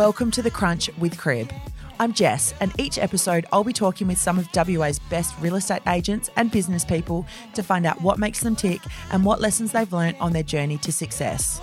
[0.00, 1.52] Welcome to The Crunch with Crib.
[1.98, 5.82] I'm Jess, and each episode I'll be talking with some of WA's best real estate
[5.86, 8.80] agents and business people to find out what makes them tick
[9.12, 11.60] and what lessons they've learned on their journey to success.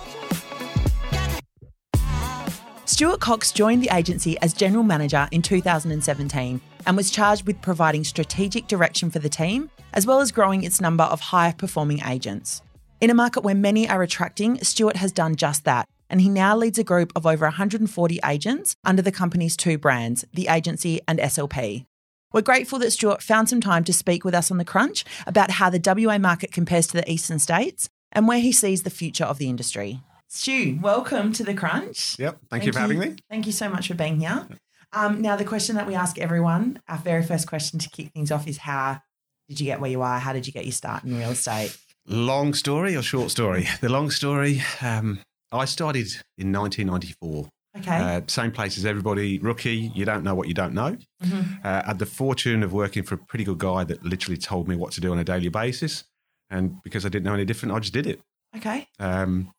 [2.84, 8.04] Stuart Cox joined the agency as general manager in 2017 and was charged with providing
[8.04, 12.62] strategic direction for the team, as well as growing its number of high performing agents.
[13.00, 16.56] In a market where many are attracting, Stuart has done just that, and he now
[16.56, 21.18] leads a group of over 140 agents under the company's two brands, the agency and
[21.18, 21.86] SLP.
[22.32, 25.52] We're grateful that Stuart found some time to speak with us on The Crunch about
[25.52, 29.24] how the WA market compares to the eastern states and where he sees the future
[29.24, 30.00] of the industry.
[30.28, 32.18] Stu, welcome to The Crunch.
[32.18, 32.38] Yep.
[32.50, 33.16] Thank, you for having me.
[33.30, 34.46] Thank you so much for being here.
[34.92, 38.30] Um, now, the question that we ask everyone, our very first question to kick things
[38.30, 39.00] off is how
[39.48, 40.18] did you get where you are?
[40.18, 41.76] How did you get your start in real estate?
[42.06, 43.68] Long story or short story?
[43.80, 44.62] The long story.
[44.82, 45.20] Um,
[45.52, 47.48] I started in 1994.
[47.78, 47.96] Okay.
[47.96, 49.92] Uh, same place as everybody, rookie.
[49.94, 50.96] You don't know what you don't know.
[51.22, 51.64] Mhm.
[51.64, 54.74] Uh, had the fortune of working for a pretty good guy that literally told me
[54.76, 56.04] what to do on a daily basis,
[56.50, 58.20] and because I didn't know any different, I just did it.
[58.56, 58.88] Okay.
[58.98, 59.52] Um,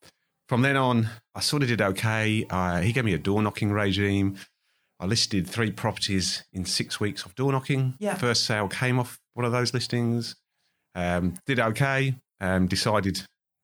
[0.48, 2.44] from then on, I sort of did okay.
[2.50, 4.36] Uh, he gave me a door knocking regime.
[4.98, 7.94] I listed three properties in six weeks of door knocking.
[8.00, 8.16] Yeah.
[8.16, 10.34] First sale came off one of those listings.
[10.94, 12.16] Um, did okay.
[12.40, 13.22] Um, decided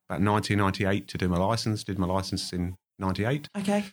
[0.09, 1.85] about 1998 to do my license.
[1.85, 3.49] Did my license in 98.
[3.59, 3.85] Okay.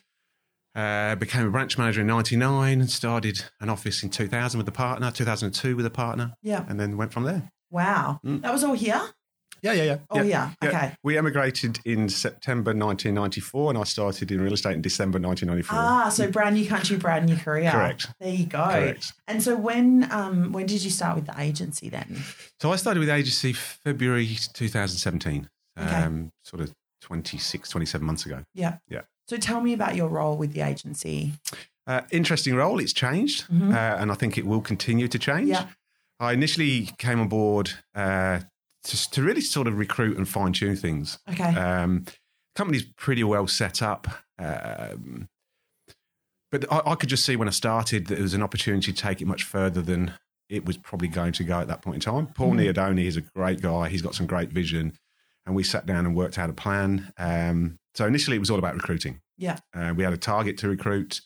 [0.75, 4.71] Uh, became a branch manager in 99 and started an office in 2000 with a
[4.71, 6.65] partner, 2002 with a partner, Yeah.
[6.67, 7.51] and then went from there.
[7.69, 8.19] Wow.
[8.25, 8.41] Mm.
[8.41, 9.01] That was all here?
[9.61, 9.97] Yeah, yeah, yeah.
[10.09, 10.51] Oh, yeah.
[10.61, 10.67] Yeah.
[10.69, 10.95] Okay.
[11.03, 15.77] We emigrated in September 1994 and I started in real estate in December 1994.
[15.79, 17.71] Ah, so brand new country, brand new career.
[17.71, 18.07] Correct.
[18.19, 18.57] There you go.
[18.65, 19.13] Correct.
[19.27, 22.23] And so when um when did you start with the agency then?
[22.59, 25.95] So I started with the agency February 2017, Okay.
[26.03, 28.43] um, sort of 26, 27 months ago.
[28.53, 28.77] Yeah.
[28.89, 29.01] Yeah.
[29.27, 31.33] So tell me about your role with the agency.
[31.87, 32.79] Uh, interesting role.
[32.79, 33.73] It's changed, Mhm.
[33.73, 35.49] uh, and I think it will continue to change.
[35.49, 35.67] Yeah.
[36.19, 38.41] I initially came on board uh,
[38.83, 41.19] to, to really sort of recruit and fine tune things.
[41.29, 41.43] Okay.
[41.55, 42.05] Um,
[42.55, 44.07] company's pretty well set up.
[44.39, 45.27] Um,
[46.51, 49.01] but I, I could just see when I started that there was an opportunity to
[49.01, 50.13] take it much further than
[50.49, 52.27] it was probably going to go at that point in time.
[52.27, 52.51] Paul.
[52.53, 53.89] Niardone is a great guy.
[53.89, 54.93] He's got some great vision.
[55.45, 57.11] And we sat down and worked out a plan.
[57.17, 59.19] Um, so initially it was all about recruiting.
[59.37, 59.57] Yeah.
[59.75, 61.21] Uh, we had a target to recruit.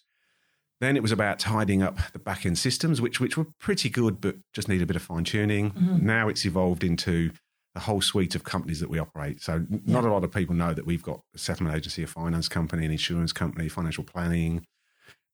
[0.82, 4.20] Then it was about tidying up the back end systems, which which were pretty good,
[4.22, 5.72] but just need a bit of fine tuning.
[5.72, 6.02] Mhm.
[6.02, 7.32] Now it's evolved into
[7.74, 9.42] the whole suite of companies that we operate.
[9.42, 12.08] So n- not a lot of people know that we've got a settlement agency, a
[12.08, 14.66] finance company, an insurance company, financial planning,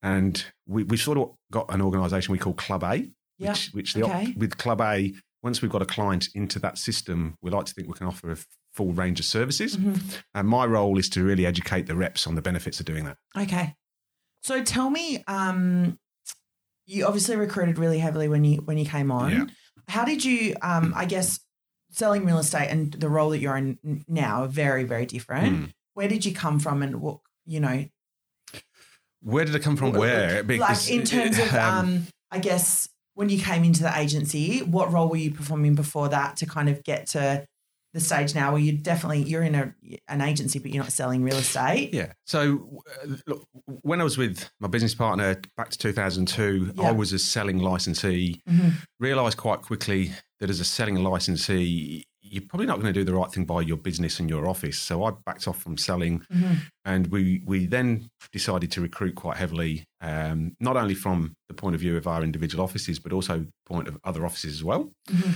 [0.02, 3.52] and we we sort of got an organisation we call Club A, Yeah.
[3.52, 7.36] which which the, op- with Club A, once we've got a client into that system,
[7.42, 8.38] we like to think we can offer a
[8.74, 9.76] full range of services.
[9.78, 10.24] Mhm.
[10.34, 13.18] And my role is to really educate the reps on the benefits of doing that.
[13.38, 13.76] Okay.
[14.42, 16.00] So tell me, um,
[16.86, 19.32] you obviously recruited really heavily when you when you came on.
[19.32, 19.46] Yeah.
[19.88, 20.56] How did you?
[20.62, 21.40] Um, I guess
[21.92, 25.56] selling real estate and the role that you're in now are very very different.
[25.56, 25.66] Hmm.
[25.94, 27.86] Where did you come from, and what you know?
[29.22, 29.94] Where did it come from?
[29.94, 30.44] Where?
[30.44, 35.10] like in terms of, um, I guess when you came into the agency, what role
[35.10, 37.46] were you performing before that to kind of get to
[37.94, 39.72] the stage now where you definitely you're in a
[40.08, 41.94] an agency, but you're not selling real estate.
[41.94, 42.14] Yeah.
[42.26, 46.88] So, uh, look, when I was with my business partner back to 2002, Yeah.
[46.88, 48.42] I was a selling licensee.
[48.50, 48.74] Mhm.
[49.00, 53.14] Realised quite quickly that as a selling licensee, you're probably not going to do the
[53.14, 54.80] right thing by your business and your office.
[54.80, 56.58] So I backed off from selling, Mhm.
[56.84, 61.76] and we we then decided to recruit quite heavily, um, not only from the point
[61.76, 64.92] of view of our individual offices, but also point of other offices as well.
[65.10, 65.34] Mhm.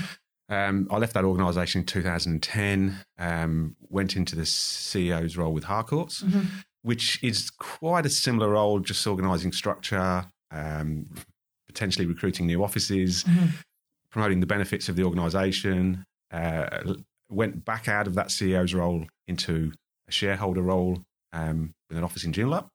[0.50, 6.24] Um, I left that organisation in 2010, um, went into the CEO's role with Harcourts,
[6.24, 6.46] Mhm.
[6.82, 11.06] which is quite a similar role, just organising structure, um,
[11.68, 13.50] potentially recruiting new offices, Mhm.
[14.10, 16.06] promoting the benefits of the organisation.
[16.32, 16.94] Uh,
[17.30, 19.72] went back out of that CEO's role into
[20.08, 21.00] a shareholder role
[21.34, 22.70] um, with an office in Joondalup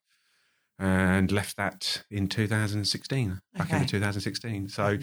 [0.78, 3.76] and left that in 2016, back Okay.
[3.78, 4.69] into 2016.
[4.69, 4.99] So,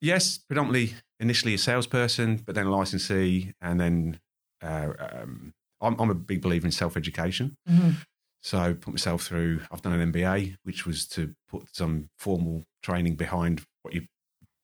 [0.00, 4.20] yes, predominantly initially a salesperson, but then a licensee, and then
[4.62, 7.56] uh, um, I'm, I'm a big believer in self education.
[7.68, 7.96] Mhm.
[8.40, 9.62] So put myself through.
[9.70, 14.06] I've done an MBA, which was to put some formal training behind what you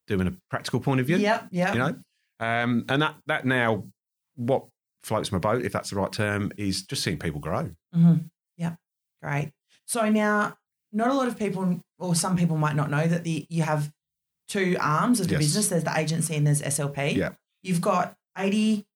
[0.07, 1.17] do in a practical point of view.
[1.17, 1.73] Yeah, yeah.
[1.73, 1.97] You know,
[2.41, 3.85] um, and that that now
[4.37, 4.65] what
[5.03, 7.71] floats my boat, if that's the right term, is just seeing people grow.
[7.95, 8.15] Mm-hmm.
[8.57, 8.75] Yeah,
[9.23, 9.53] great.
[9.87, 10.57] So now,
[10.93, 13.93] not a lot of people, or some people might not know that the you have
[14.49, 15.43] two arms of the Yes.
[15.43, 15.69] business.
[15.69, 17.15] There's the agency and there's SLP.
[17.17, 17.31] Yeah.
[17.63, 18.87] You've got 80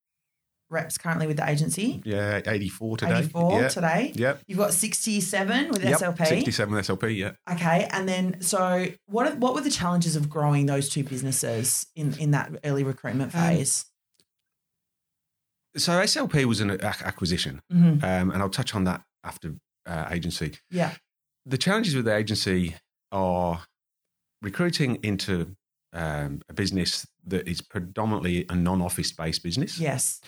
[0.69, 2.01] reps currently with the agency.
[2.05, 3.19] Yeah, 84 today.
[3.19, 3.67] 84 yeah.
[3.67, 4.11] today.
[4.15, 4.41] Yep.
[4.47, 5.99] You've got 67 with Yep.
[5.99, 6.27] SLP.
[6.27, 7.31] 67 with SLP, yeah.
[7.51, 9.27] Okay, and then so what?
[9.27, 13.33] Are, what were the challenges of growing those two businesses in in that early recruitment
[13.35, 13.85] Um, phase?
[15.77, 18.01] So SLP was an ac- acquisition, Mhm.
[18.03, 20.57] um, and I'll touch on that after uh, agency.
[20.71, 20.95] Yeah,
[21.45, 22.75] The challenges with the agency
[23.11, 23.65] are
[24.41, 25.55] recruiting into
[25.93, 29.77] um, a business that is predominantly a non-office based business.
[29.79, 30.19] yes,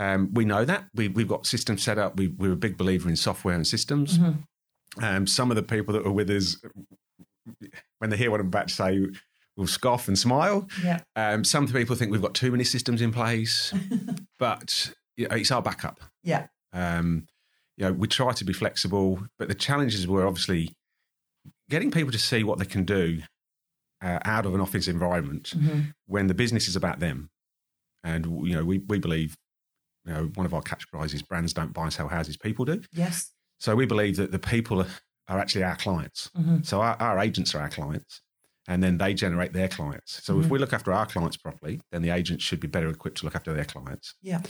[0.00, 2.16] Um, we know that we, we've got systems set up.
[2.16, 4.18] We, we're a big believer in software and systems.
[4.18, 4.44] Mhm.
[5.02, 6.56] Um, some of the people that are with us,
[7.98, 9.06] when they hear what I'm about to say,
[9.56, 10.66] will scoff and smile.
[10.82, 13.74] yeah, Um, some people think we've got too many systems in place,
[14.38, 16.00] but you know, it's our backup.
[16.22, 17.26] yeah, Um,
[17.76, 20.74] you know, we try to be flexible, but the challenges were obviously
[21.68, 23.20] getting people to see what they can do
[24.02, 25.92] uh, out of an office environment Mhm.
[26.06, 27.28] when the business is about them.
[28.02, 29.36] And you know, we we believe,
[30.06, 30.62] you know, one of our
[31.04, 32.80] is brands don't buy and sell houses, people do.
[32.92, 34.88] yes, So we believe that the people are,
[35.28, 36.30] are actually our clients.
[36.36, 36.64] Mhm.
[36.64, 38.22] So our, our agents are our clients,
[38.68, 40.22] and then they generate their clients.
[40.24, 40.50] So if Mhm.
[40.50, 43.36] we look after our clients properly, then the agents should be better equipped to look
[43.36, 44.14] after their clients.
[44.22, 44.42] yeah,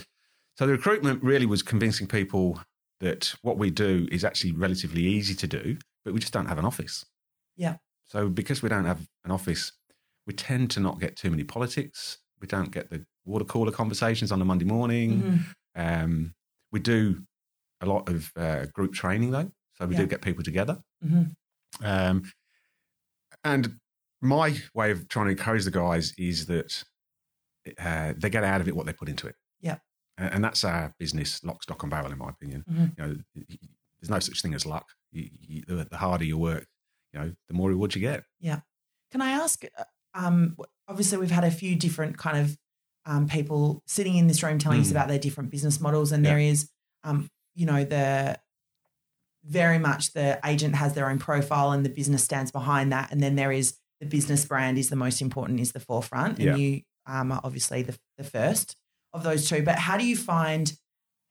[0.56, 2.60] So the recruitment really was convincing people
[3.00, 6.58] that what we do is actually relatively easy to do, but we just don't have
[6.58, 7.04] an office.
[7.56, 7.76] Yeah.
[8.06, 9.72] So because we don't have an office,
[10.26, 12.18] we tend to not get too many politics.
[12.40, 15.22] We don't get the water cooler conversations on a Monday morning.
[15.22, 16.02] Mhm.
[16.02, 16.34] Um,
[16.72, 17.22] we do
[17.80, 20.00] a lot of uh, group training though, so we Yeah.
[20.02, 20.82] do get people together.
[21.04, 21.34] Mhm.
[21.82, 22.30] Um,
[23.44, 23.78] and
[24.20, 26.84] my way of trying to encourage the guys is that
[27.78, 29.36] uh, they get out of it what they put into it.
[29.60, 29.78] Yeah.
[30.18, 32.64] And, and that's our business, lock, stock, and barrel, in my opinion.
[32.70, 32.98] Mhm.
[32.98, 33.16] You know,
[34.00, 34.86] there's no such thing as luck.
[35.12, 36.66] You, you, the, the harder you work,
[37.12, 38.24] you know, the more reward you get.
[38.40, 38.60] Yeah.
[39.10, 39.62] Can I ask?
[39.78, 39.84] uh,
[40.14, 40.56] Um,
[40.88, 42.56] obviously, we've had a few different kind of
[43.06, 44.92] um, people sitting in this room telling us Mm.
[44.92, 46.32] about their different business models, and Yeah.
[46.32, 46.68] there is,
[47.04, 48.38] um, you know, the
[49.44, 53.22] very much the agent has their own profile, and the business stands behind that, and
[53.22, 56.54] then there is the business brand is the most important, is the forefront, and Yeah.
[56.54, 58.76] you um, are obviously the, the first
[59.12, 59.62] of those two.
[59.62, 60.72] But how do you find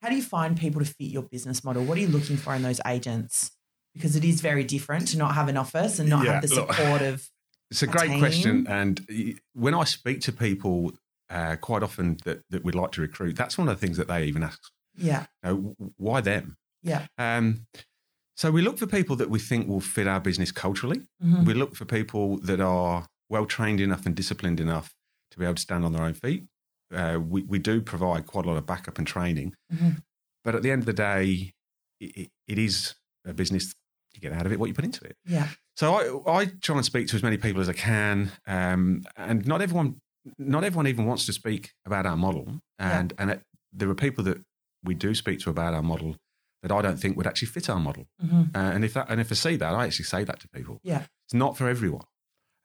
[0.02, 1.84] how do you find people to fit your business model?
[1.84, 3.50] What are you looking for in those agents?
[3.94, 6.54] Because it is very different to not have an office and not Yeah, have the
[6.54, 7.28] look, support of
[7.70, 8.66] It's a a great question.
[8.66, 10.92] And when I speak to people
[11.30, 14.08] uh, quite often that, that we'd like to recruit, that's one of the things that
[14.08, 14.60] they even ask.
[14.96, 16.56] yeah, You know, why them?
[16.82, 17.06] yeah.
[17.18, 17.66] Um,
[18.36, 21.02] so we look for people that we think will fit our business culturally.
[21.22, 21.44] Mhm.
[21.44, 24.94] We look for people that are well trained enough and disciplined enough
[25.30, 26.46] to be able to stand on their own feet.
[26.92, 29.54] Uh, we, we do provide quite a lot of backup and training.
[29.72, 30.02] Mhm.
[30.42, 31.52] But at the end of the day,
[32.00, 32.94] it, it is
[33.26, 33.74] a business.
[34.14, 35.16] You get out of it what you put into it.
[35.26, 35.48] Yeah.
[35.76, 35.94] So
[36.26, 39.60] I, I try and speak to as many people as I can, um, and not
[39.62, 40.00] everyone,
[40.38, 42.60] not everyone even wants to speak about our model.
[42.78, 44.38] And and it, there are people that
[44.84, 46.16] we do speak to about our model
[46.62, 48.04] that I don't think would actually fit our model.
[48.20, 50.48] hmm Uh, and if that, and if I see that, I actually say that to
[50.48, 50.78] people.
[50.82, 51.04] Yeah.
[51.26, 52.04] it's not for everyone.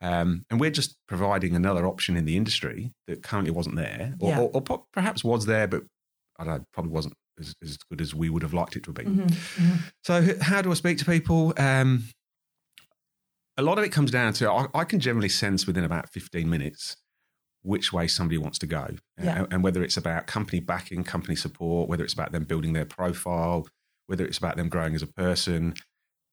[0.02, 4.28] Um, and we're just providing another option in the industry that currently wasn't there, or,
[4.30, 4.40] Yeah.
[4.40, 5.84] or, or po- perhaps was there, but
[6.38, 8.88] I don't know, probably wasn't as, as good as we would have liked it to
[8.90, 9.28] have been.
[9.28, 9.74] hmm
[10.04, 11.54] So, how do I speak to people?
[11.56, 12.04] Um,
[13.56, 16.48] a lot of it comes down to I, I can generally sense within about 15
[16.50, 16.96] minutes
[17.66, 18.86] which way somebody wants to go,
[19.22, 19.38] Yeah.
[19.38, 22.84] and, and whether it's about company backing, company support, whether it's about them building their
[22.84, 23.66] profile,
[24.06, 25.74] whether it's about them growing as a person.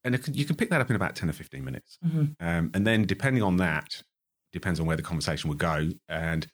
[0.03, 1.97] And it can, you can pick that up in about 10 or 15 minutes.
[2.03, 4.03] hmm Um, and then, depending on that,
[4.51, 5.89] depends on where the conversation would go.
[6.07, 6.45] And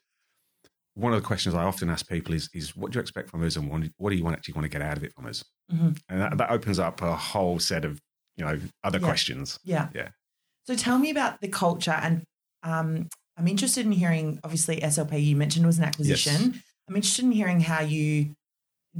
[0.94, 3.44] one of the questions I often ask people is, is what do you expect from
[3.44, 5.44] us and what, do you want, actually want to get out of it from us?
[5.70, 8.00] hmm And that, that opens up a whole set of,
[8.36, 9.04] you know, other Yeah.
[9.04, 9.58] questions.
[9.62, 9.88] Yeah.
[9.94, 10.08] Yeah.
[10.66, 12.22] So tell me about the culture, and
[12.62, 13.08] um,
[13.40, 14.38] I'm interested in hearing.
[14.44, 16.62] Obviously, SLP you mentioned was an acquisition.
[16.88, 18.34] I'm interested in hearing how you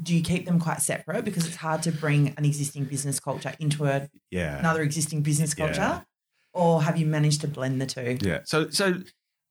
[0.01, 3.53] do you keep them quite separate because it's hard to bring an existing business culture
[3.59, 4.59] into a, Yeah.
[4.59, 5.67] another existing business Yeah.
[5.67, 6.07] culture,
[6.55, 8.17] or have you managed to blend the two?
[8.23, 8.39] Yeah.
[8.45, 9.03] So, so,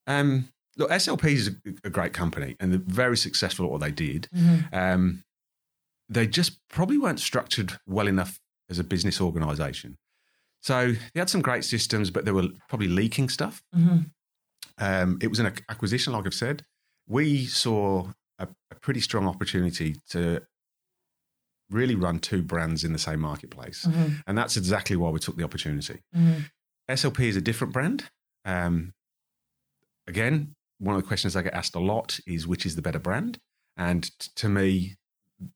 [0.07, 1.51] um, look, SLP is a,
[1.83, 4.27] a great company and they're very successful at what they did.
[4.33, 4.73] Mhm.
[4.73, 5.23] Um,
[6.07, 9.97] they just probably weren't structured well enough as a business organization.
[10.61, 13.61] So they had some great systems, but they were probably leaking stuff.
[13.75, 14.09] Mhm.
[14.79, 16.65] Um, it was an acquisition, like I've said.
[17.07, 20.41] We saw a, a pretty strong opportunity to
[21.69, 23.85] really run two brands in the same marketplace.
[23.85, 24.23] Mhm.
[24.25, 26.01] And that's exactly why we took the opportunity.
[26.15, 26.49] Mhm.
[26.89, 28.09] SLP is a different brand.
[28.45, 28.93] Um,
[30.07, 32.99] again, one of the questions I get asked a lot is which is the better
[32.99, 33.37] brand?
[33.77, 34.95] And t- to me,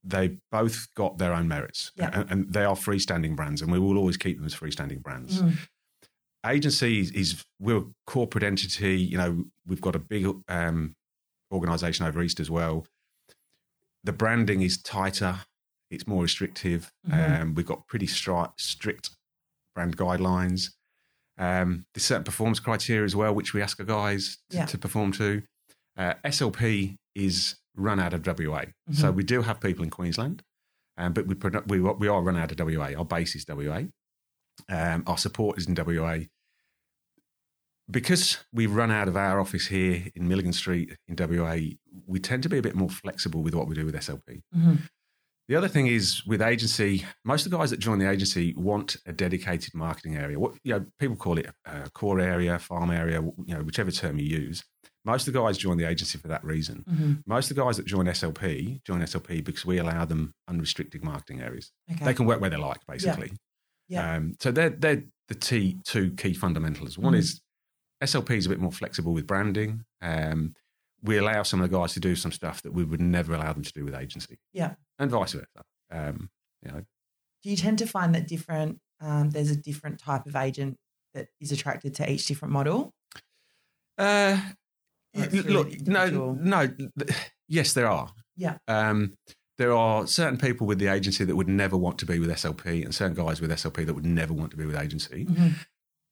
[0.04, 1.92] they both got their own merits.
[1.96, 2.10] Yeah.
[2.14, 5.42] And, and they are freestanding brands, and we will always keep them as freestanding brands.
[5.42, 5.58] Mhm.
[6.46, 9.00] Agency is, is we're a corporate entity.
[9.00, 10.96] You know, we've got a big um,
[11.52, 12.86] organization over East as well.
[14.06, 15.40] the branding is tighter,
[15.90, 16.92] it's more restrictive.
[17.08, 17.42] Mhm.
[17.42, 19.12] Um, we've got pretty stri- strict
[19.74, 20.72] brand guidelines.
[21.38, 24.66] Um, there's certain performance criteria as well, which we ask our guys to, Yeah.
[24.66, 25.44] to perform to.
[25.96, 28.66] Uh, SLP is run out of WA.
[28.92, 29.16] So Mhm.
[29.16, 30.44] we do have people in Queensland,
[30.98, 32.94] um, but we, produ- we, we are run out of WA.
[32.98, 33.86] Our base is WA.
[34.70, 36.20] Um, our support is in WA.
[37.92, 41.58] Because we've run out of our office here in Milligan Street in WA,
[42.08, 44.42] we tend to be a bit more flexible with what we do with SLP.
[44.56, 44.88] Mhm.
[45.50, 48.96] The other thing is with agency, most of the guys that join the agency want
[49.06, 50.40] a dedicated marketing area.
[50.40, 54.18] What you know, people call it a core area, farm area, you know, whichever term
[54.18, 54.64] you use.
[55.04, 56.86] Most of the guys join the agency for that reason.
[56.90, 57.24] Mhm.
[57.28, 61.42] Most of the guys that join SLP join SLP because we allow them unrestricted marketing
[61.42, 61.74] areas.
[61.92, 62.06] Okay.
[62.06, 63.34] They can work where they like, basically.
[63.94, 64.16] Yeah.
[64.16, 66.98] Um, so they're they're the t- two key fundamentals.
[66.98, 67.18] One Mhm.
[67.20, 67.42] is
[68.02, 69.86] SLP is a bit more flexible with branding.
[70.02, 70.54] Um,
[71.02, 73.54] we allow some of the guys to do some stuff that we would never allow
[73.54, 74.38] them to do with agency.
[74.54, 74.76] Yeah.
[75.00, 75.48] and vice versa.
[75.92, 76.30] Um,
[76.64, 76.84] you know,
[77.44, 78.80] Do you tend to find that different?
[79.02, 80.78] Um, there's a different type of agent
[81.14, 82.94] that is attracted to each different model.
[83.98, 84.40] Uh,
[85.16, 86.68] really look, no, no.
[87.50, 88.10] Yes, there are.
[88.38, 88.58] Yeah.
[88.68, 89.14] Um,
[89.64, 92.84] there are certain people with the agency that would never want to be with SLP,
[92.84, 95.24] and certain guys with SLP that would never want to be with agency.
[95.26, 95.54] Mhm.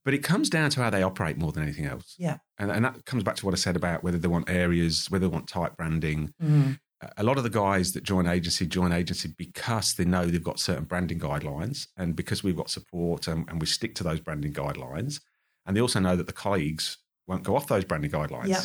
[0.06, 2.16] But it comes down to how they operate more than anything else.
[2.18, 2.38] Yeah.
[2.58, 5.28] And, and that comes back to what I said about whether they want areas, whether
[5.28, 6.34] they want type branding.
[6.42, 6.80] Mhm.
[7.18, 10.60] A lot of the guys that join agency join agency because they know they've got
[10.60, 14.54] certain branding guidelines, and because we've got support and, and we stick to those branding
[14.54, 15.20] guidelines.
[15.66, 18.48] And they also know that the colleagues won't go off those branding guidelines.
[18.48, 18.64] Yeah.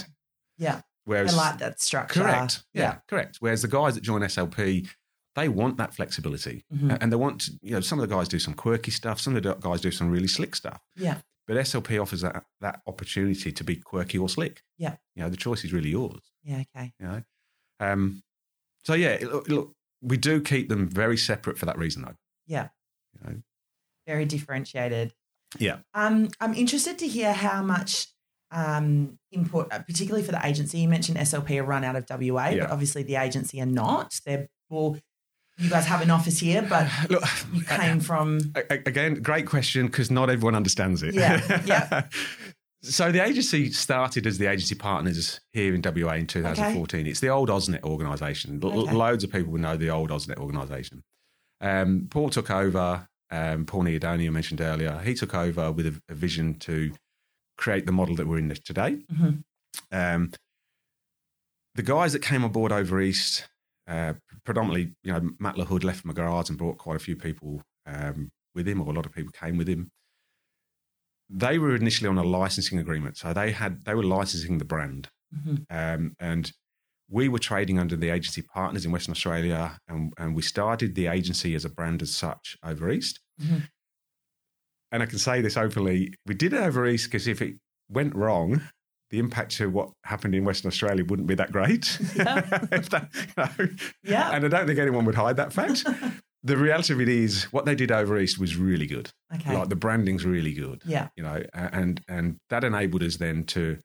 [0.58, 0.80] Yeah.
[1.06, 2.20] Whereas, I like that structure.
[2.20, 2.64] correct.
[2.74, 3.38] Yeah, correct.
[3.40, 4.88] Whereas the guys that join SLP,
[5.34, 6.98] they want that flexibility, Mhm.
[7.00, 7.48] And they want.
[7.62, 9.20] You know, some of the guys do some quirky stuff.
[9.20, 10.82] Some of the guys do some really slick stuff.
[10.96, 11.20] Yeah.
[11.46, 14.62] But SLP offers that that opportunity to be quirky or slick.
[14.76, 14.96] Yeah.
[15.14, 16.32] You know, the choice is really yours.
[16.42, 16.62] Yeah.
[16.74, 16.92] Okay.
[16.98, 17.22] You know.
[17.80, 18.22] Um,
[18.84, 22.16] so yeah, look, look, we do keep them very separate for that reason, though.
[22.46, 22.68] Yeah.
[23.14, 23.42] You know.
[24.06, 25.14] Very differentiated.
[25.58, 25.78] Yeah.
[25.94, 28.08] Um, I'm interested to hear how much
[28.50, 30.78] um, input, uh, particularly for the agency.
[30.78, 32.60] You mentioned SLP are run out of WA, Yeah.
[32.64, 34.20] but obviously the agency are not.
[34.24, 34.98] They're well,
[35.58, 37.22] you guys have an office here, but Look,
[37.52, 38.38] you came from
[38.70, 41.14] Again, great question because not everyone understands it.
[41.14, 42.02] Yeah, yeah.
[42.82, 47.06] so the agency started as the agency partners here in WA in 2014.
[47.06, 48.60] It's the old Ausnet organisation.
[48.62, 48.92] L- Okay.
[48.94, 51.02] Loads of people will know the old Ausnet organisation.
[51.60, 53.08] Um, Paul took over.
[53.30, 56.92] Um, Paul Niardone, I mentioned earlier, he took over with a, a vision to
[57.56, 59.04] create the model that we're in today.
[59.12, 59.44] Mhm.
[59.92, 60.32] Um,
[61.74, 63.48] the guys that came on board over east,
[63.86, 66.10] uh, predominantly, you know, Matt Lahood left from
[66.48, 69.56] and brought quite a few people um, with him, or a lot of people came
[69.56, 69.90] with him.
[71.28, 75.10] They were initially on a licensing agreement, so they had they were licensing the brand,
[75.34, 75.66] Mhm.
[75.70, 76.52] um, and
[77.08, 81.06] we were trading under the agency partners in Western Australia, and, and we started the
[81.06, 83.20] agency as a brand as such over east.
[83.40, 83.68] Mhm.
[84.92, 87.54] And I can say this openly: we did it over east because if it
[87.88, 88.62] went wrong,
[89.10, 91.98] the impact to what happened in Western Australia wouldn't be that great.
[92.16, 92.40] Yeah.
[92.40, 93.68] That- you know.
[94.02, 94.30] Yeah.
[94.32, 95.84] And I don't think anyone would hide that fact.
[96.42, 99.10] the reality of it is, what they did over east was really good.
[99.34, 99.56] okay.
[99.56, 101.08] Like the branding's really good yeah.
[101.16, 103.78] you know, and and that enabled us then to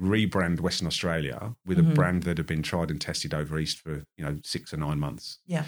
[0.00, 1.90] rebrand Western Australia with Mhm.
[1.90, 4.76] a brand that had been tried and tested over east for you know six or
[4.76, 5.38] nine months.
[5.46, 5.64] Yeah.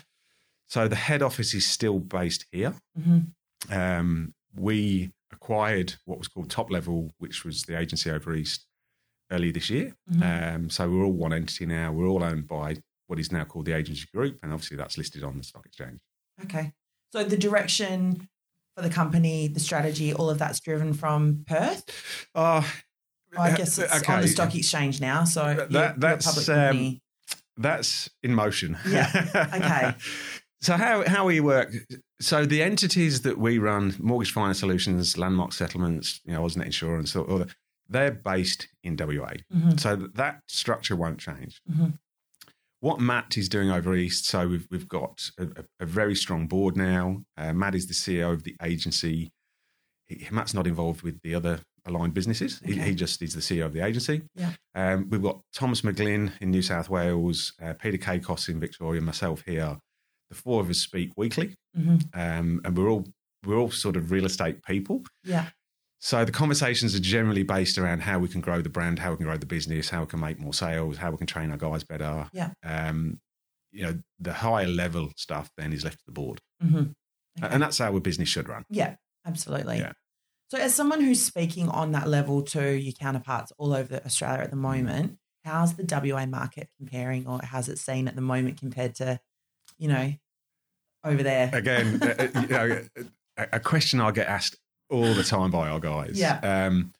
[0.68, 2.74] So the head office is still based here.
[2.98, 3.32] Mhm.
[3.70, 8.66] Um, we acquired what was called Top Level, which was the agency over east
[9.30, 9.94] early this year.
[10.12, 10.54] Mhm.
[10.54, 11.92] Um, so we're all one entity now.
[11.92, 12.76] We're all owned by
[13.06, 16.00] what is now called the agency group, and obviously that's listed on the stock exchange.
[16.44, 16.72] Okay.
[17.12, 18.28] So the direction
[18.76, 21.84] for the company, the strategy, all of that's driven from Perth.
[22.34, 22.62] Uh,
[23.38, 25.24] I guess it's on the stock exchange now.
[25.24, 27.00] So That- you're- you're that's, public um.
[27.56, 28.78] That's in motion.
[28.88, 29.10] Yeah.
[29.54, 29.94] Okay.
[30.62, 31.72] So how how we work?
[32.20, 37.16] So the entities that we run, Mortgage Finance Solutions, Landmark Settlements, you know, Ausnet Insurance,
[37.16, 37.46] or
[37.88, 39.32] they're based in WA.
[39.52, 39.80] Mhm.
[39.80, 41.60] So that structure won't change.
[41.70, 41.98] Mhm.
[42.80, 46.76] What Matt is doing over east, so we've we've got a, a- very strong board
[46.76, 47.24] now.
[47.36, 49.32] Uh, Matt is the CEO of the agency.
[50.06, 52.60] He, Matt's not involved with the other aligned businesses.
[52.64, 52.90] He, Okay.
[52.90, 54.22] he just is the CEO of the agency.
[54.34, 54.52] Yeah.
[54.74, 59.42] Um, we've got Thomas McGlynn in New South Wales, uh, Peter Kakos in Victoria, myself
[59.46, 59.78] here.
[60.30, 62.02] The four of us speak weekly, Mhm.
[62.14, 63.06] um, and we're all
[63.44, 65.02] we're all sort of real estate people.
[65.24, 65.48] Yeah.
[65.98, 69.16] So the conversations are generally based around how we can grow the brand, how we
[69.16, 71.56] can grow the business, how we can make more sales, how we can train our
[71.56, 72.28] guys better.
[72.32, 72.52] Yeah.
[72.62, 73.18] Um,
[73.72, 76.94] you know, the higher level stuff then is left to the board, Mhm.
[77.38, 77.48] Okay.
[77.54, 78.64] and that's how a business should run.
[78.68, 79.78] Yeah, absolutely.
[79.78, 79.92] Yeah.
[80.50, 84.50] So, as someone who's speaking on that level to your counterparts all over Australia at
[84.50, 88.94] the moment, how's the WA market comparing, or how's it seen at the moment compared
[88.96, 89.18] to,
[89.80, 90.12] you know,
[91.04, 91.50] over there?
[91.52, 92.82] Again, uh, uh, you know,
[93.36, 94.56] a, a question I get asked
[94.90, 96.12] all the time by our guys.
[96.14, 96.38] Yeah.
[96.42, 96.92] Um,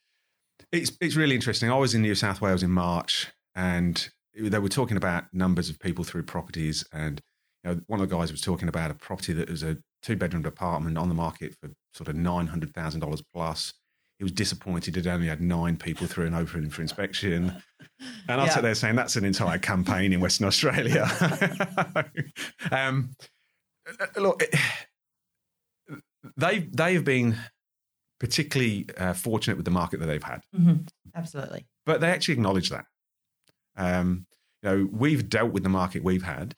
[0.71, 1.71] it's it's really interesting.
[1.71, 5.79] I was in New South Wales in March, and they were talking about numbers of
[5.79, 7.21] people through properties, and
[7.63, 10.15] you know, one of the guys was talking about a property that was a two
[10.15, 13.73] bedroom apartment on the market for sort of nine hundred thousand dollars plus.
[14.21, 17.59] He was disappointed it only had nine people through and open for inspection.
[18.27, 18.51] And I Yeah.
[18.51, 21.07] sat there saying that's an entire campaign in Western Australia.
[22.71, 23.15] um,
[24.15, 24.43] look,
[26.37, 27.35] they they have been
[28.19, 30.87] particularly uh, fortunate with the market that they've had, Mhm.
[31.15, 31.65] Absolutely.
[31.87, 32.85] but they actually acknowledge that.
[33.75, 34.27] Um,
[34.61, 36.55] you know, we've dealt with the market we've had,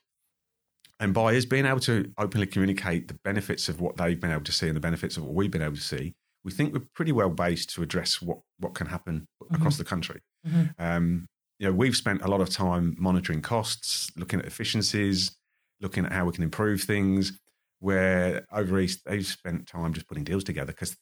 [1.00, 4.44] and by us being able to openly communicate the benefits of what they've been able
[4.44, 6.14] to see and the benefits of what we've been able to see,
[6.44, 10.22] we think we're pretty well based to address what what can happen across the country.
[10.48, 10.74] Mhm.
[10.80, 11.28] Um,
[11.60, 15.38] you know, we've spent a lot of time monitoring costs, looking at efficiencies,
[15.80, 17.40] looking at how we can improve things.
[17.80, 20.96] Where over east, they've spent time just putting deals together because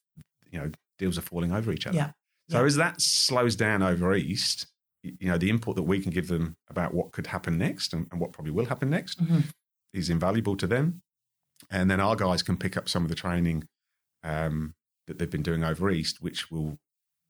[0.51, 1.95] you know deals are falling over each other.
[1.97, 2.11] Yeah.
[2.49, 2.65] So Yeah.
[2.65, 4.67] as that slows down over east,
[5.03, 8.07] you know, the input that we can give them about what could happen next and,
[8.11, 9.45] and what probably will happen next Mhm.
[9.93, 11.01] is invaluable to them.
[11.69, 13.67] And then our guys can pick up some of the training
[14.23, 14.73] um,
[15.07, 16.77] that they've been doing over east, which will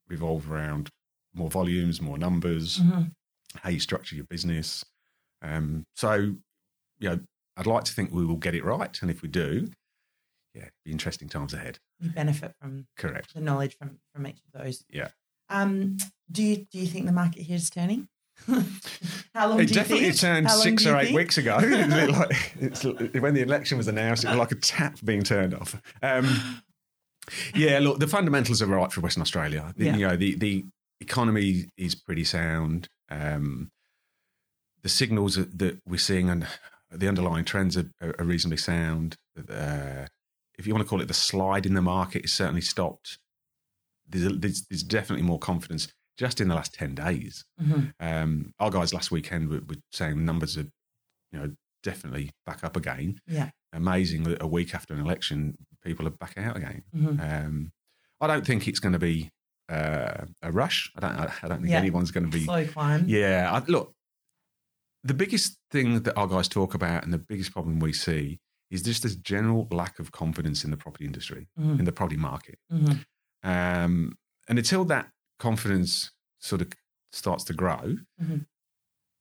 [0.08, 0.90] revolve around
[1.34, 3.12] more volumes, more numbers, Mhm.
[3.56, 4.84] how you structure your business.
[5.42, 7.20] Um, so, you know,
[7.58, 9.72] I'd like to think we will get it right, and if we do,
[10.54, 11.80] yeah, be interesting times ahead.
[12.00, 13.34] You benefit from Correct.
[13.34, 14.84] the knowledge from from each of those.
[14.90, 15.10] Yeah.
[15.50, 15.98] Um,
[16.32, 18.08] do you do you think the market here is turning?
[19.34, 20.18] How long It do you definitely think?
[20.20, 21.18] turned six or eight think?
[21.18, 21.60] weeks ago.
[21.62, 22.84] It like, it's,
[23.22, 25.80] when the election was announced, it was like a tap being turned off.
[26.02, 26.26] Um,
[27.56, 29.74] yeah, look, the fundamentals are right for Western Australia.
[29.78, 29.96] The- Yeah.
[29.98, 30.66] You know, the the
[31.00, 32.88] economy is pretty sound.
[33.10, 33.70] Um,
[34.84, 36.48] the signals that- we're seeing and
[36.90, 39.16] the underlying trends are, are reasonably sound.
[39.50, 40.06] Uh,
[40.58, 43.18] if you want to call it the slide in the market, it's certainly stopped.
[44.08, 47.46] There's, there's, there's definitely more confidence just in the last 10 days.
[47.62, 47.94] Mhm.
[48.00, 50.68] Um, our guys last weekend were, were saying numbers are,
[51.32, 53.20] you know, definitely back up again.
[53.26, 53.52] Yeah.
[53.74, 56.84] Amazing that a week after an election, people are back out again.
[56.96, 57.20] Mhm.
[57.46, 57.72] Um,
[58.20, 59.32] I don't think it's going to be
[59.70, 60.92] uh, a rush.
[60.96, 61.44] I don't.
[61.44, 61.78] I don't think Yeah.
[61.78, 62.44] anyone's going to be.
[62.44, 63.06] Slow climb.
[63.08, 63.50] Yeah.
[63.54, 63.94] I, look,
[65.04, 68.40] the biggest thing that our guys talk about, and the biggest problem we see,
[68.70, 71.80] is just this general lack of confidence in the property industry, Mhm.
[71.80, 72.60] in the property market.
[72.72, 73.06] Mhm.
[73.44, 74.18] Um,
[74.48, 76.72] and until that confidence sort of
[77.12, 78.46] starts to grow, Mhm.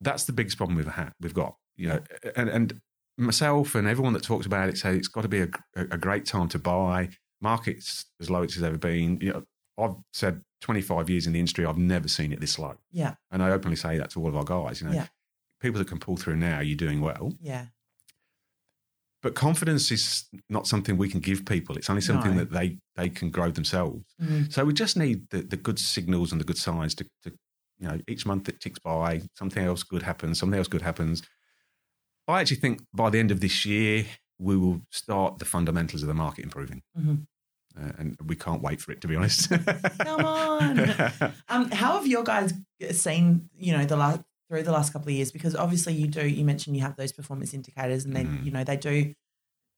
[0.00, 1.14] that's the biggest problem we've had.
[1.20, 2.04] We've got, you know,
[2.36, 2.80] and, and
[3.20, 6.24] myself and everyone that talks about it say it's got to be a, a great
[6.26, 7.10] time to buy.
[7.40, 9.18] Market's as low as it's ever been.
[9.20, 9.42] You know,
[9.78, 12.76] I've said 25 years in the industry, I've never seen it this low.
[12.92, 13.14] Yeah.
[13.30, 14.80] And I openly say that to all of our guys.
[14.80, 15.06] You know, Yeah.
[15.60, 17.32] people that can pull through now, you're doing well.
[17.40, 17.66] Yeah.
[19.22, 21.76] But confidence is not something we can give people.
[21.76, 22.38] It's only something No.
[22.44, 24.04] that they they can grow themselves.
[24.20, 24.52] Mhm.
[24.52, 27.30] So we just need the, the good signals and the good signs to, to,
[27.78, 31.22] you know, each month that ticks by, something else good happens, something else good happens.
[32.28, 34.06] I actually think by the end of this year,
[34.38, 36.82] we will start the fundamentals of the market improving.
[36.98, 37.26] Mhm.
[37.80, 39.48] Uh, and we can't wait for it, to be honest.
[40.00, 40.78] Come on.
[41.48, 42.52] Um, how have your guys
[42.90, 45.30] seen, you know, the last through the last couple of years?
[45.32, 46.26] Because obviously you do.
[46.26, 48.44] You mentioned you have those performance indicators, and then Mm.
[48.44, 49.14] you know they do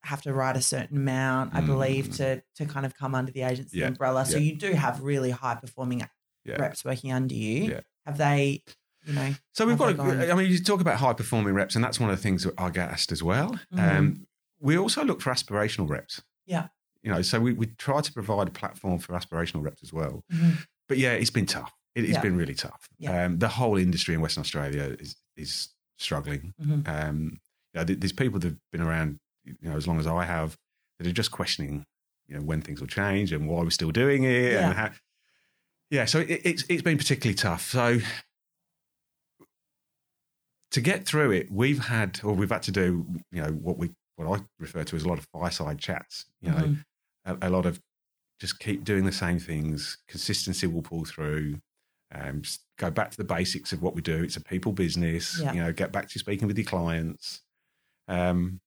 [0.04, 2.16] have to write a certain amount, I believe, Mm.
[2.16, 4.24] to to kind of come under the agency Yeah, umbrella.
[4.26, 4.52] So yeah.
[4.52, 6.02] you do have really high performing
[6.44, 6.56] Yeah.
[6.56, 7.80] reps working under you.
[8.06, 8.62] Have they,
[9.04, 9.34] you know?
[9.52, 9.96] So we've got.
[9.96, 12.44] To, I mean, you talk about high performing reps, and that's one of the things
[12.44, 13.58] that I get asked as well.
[13.74, 13.96] Mhm.
[13.98, 14.26] Um,
[14.60, 16.22] we also look for aspirational reps.
[16.46, 16.68] Yeah.
[17.02, 20.22] You know, so we, we try to provide a platform for aspirational reps as well.
[20.32, 20.66] Mhm.
[20.88, 21.72] But yeah, it's been tough.
[21.94, 22.20] It, has Yeah.
[22.22, 22.88] been really tough.
[22.98, 23.24] Yeah.
[23.24, 26.54] Um, the whole industry in Western Australia is is struggling.
[26.62, 26.86] Mhm.
[26.88, 27.40] Um,
[27.74, 30.56] you know, there's people that have been around, you know, as long as I have,
[30.98, 31.86] that are just questioning,
[32.28, 34.52] you know, when things will change and why we're still doing it.
[34.52, 34.68] Yeah.
[34.68, 34.90] And how,
[35.90, 37.68] yeah, so it, it's it's been particularly tough.
[37.70, 37.98] So
[40.72, 43.90] to get through it, we've had or we've had to do, you know, what we
[44.16, 46.26] what I refer to as a lot of fireside chats.
[46.40, 46.84] You know, Mhm.
[47.24, 47.80] a, a lot of
[48.40, 49.98] just keep doing the same things.
[50.08, 51.60] Consistency will pull through.
[52.14, 54.22] Um, just go back to the basics of what we do.
[54.22, 55.40] It's a people business.
[55.40, 55.52] Yeah.
[55.54, 57.42] You know, get back to speaking with your clients,
[58.08, 58.60] um,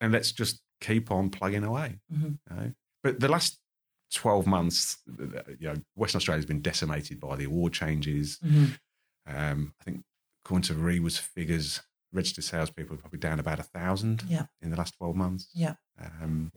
[0.00, 2.00] and let's just keep on plugging away.
[2.12, 2.38] Mhm.
[2.50, 2.72] You know?
[3.02, 3.58] But the last
[4.12, 8.38] twelve months, you know, Western Australia has been decimated by the award changes.
[8.38, 8.78] Mhm.
[9.26, 10.02] Um, I think
[10.44, 11.80] according to REIWA's figures,
[12.12, 14.46] registered salespeople are probably down about a thousand Yeah.
[14.62, 15.48] in the last twelve months.
[15.54, 15.74] Yeah.
[16.00, 16.52] Um,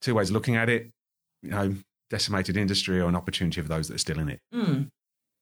[0.00, 0.90] two ways of looking at it.
[1.42, 1.74] You know,
[2.10, 4.40] decimated industry or an opportunity for those that are still in it.
[4.54, 4.90] Mm.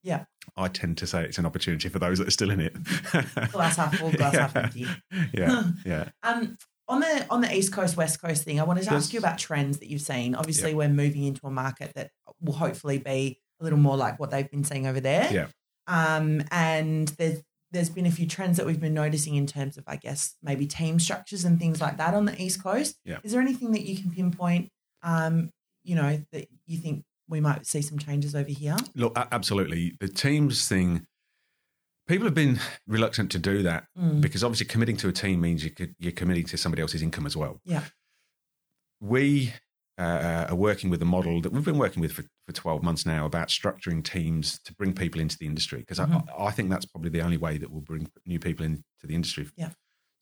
[0.03, 0.25] Yeah.
[0.57, 2.73] I tend to say it's an opportunity for those that are still in it.
[3.53, 4.41] glass half full, glass yeah.
[4.41, 4.87] half empty.
[5.35, 6.09] Yeah, yeah.
[6.23, 9.19] Um, on the on the East Coast West Coast thing, I wanted to ask you
[9.19, 10.35] about trends that you've seen.
[10.35, 14.31] Obviously, we're moving into a market that will hopefully be a little more like what
[14.31, 15.29] they've been seeing over there.
[15.31, 15.47] Yeah.
[15.87, 19.85] Um, and there's there's been a few trends that we've been noticing in terms of,
[19.87, 22.97] I guess, maybe team structures and things like that on the East Coast.
[23.05, 23.19] Yeah.
[23.23, 24.71] Is there anything that you can pinpoint?
[25.03, 25.51] Um,
[25.85, 28.77] you know, that you think we might see some changes over here?
[28.95, 29.97] Look, absolutely.
[30.01, 31.07] The teams thing,
[32.07, 34.21] people have been reluctant to do that Mm.
[34.23, 37.27] because obviously committing to a team means you could, you're committing to somebody else's income
[37.27, 37.61] as well.
[37.65, 37.83] Yeah.
[39.01, 39.53] We
[39.99, 43.05] uh, are working with a model that we've been working with for, for 12 months
[43.05, 46.25] now about structuring teams to bring people into the industry because Mhm.
[46.39, 49.15] I, I think that's probably the only way that will bring new people into the
[49.15, 49.49] industry.
[49.57, 49.71] Yeah.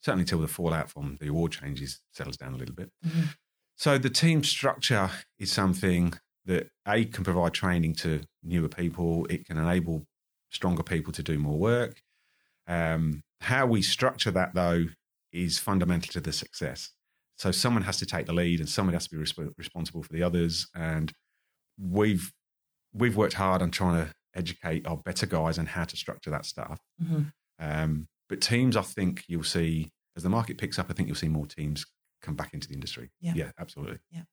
[0.01, 2.91] Certainly until the fallout from the award changes settles down a little bit.
[3.05, 3.35] Mhm.
[3.75, 6.13] So the team structure is something
[6.45, 9.25] that A can provide training to newer people.
[9.29, 10.07] It can enable
[10.49, 12.01] stronger people to do more work.
[12.67, 14.85] Um, how we structure that though
[15.31, 16.91] is fundamental to the success.
[17.37, 20.11] So someone has to take the lead, and someone has to be resp- responsible for
[20.13, 20.67] the others.
[20.75, 21.11] And
[21.79, 22.31] we've
[22.93, 26.45] we've worked hard on trying to educate our better guys on how to structure that
[26.45, 26.79] stuff.
[27.01, 27.31] Mhm.
[27.59, 30.87] Um, but teams, I think you'll see as the market picks up.
[30.89, 31.85] I think you'll see more teams
[32.21, 33.09] come back into the industry.
[33.21, 33.33] Yeah.
[33.35, 33.99] yeah absolutely.
[34.11, 34.23] Yeah.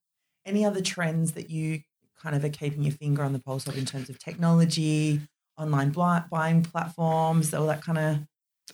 [0.47, 1.81] Any other trends that you
[2.19, 5.21] kind of are keeping your finger on the pulse of in terms of technology,
[5.59, 8.19] online buying platforms, all that kind of?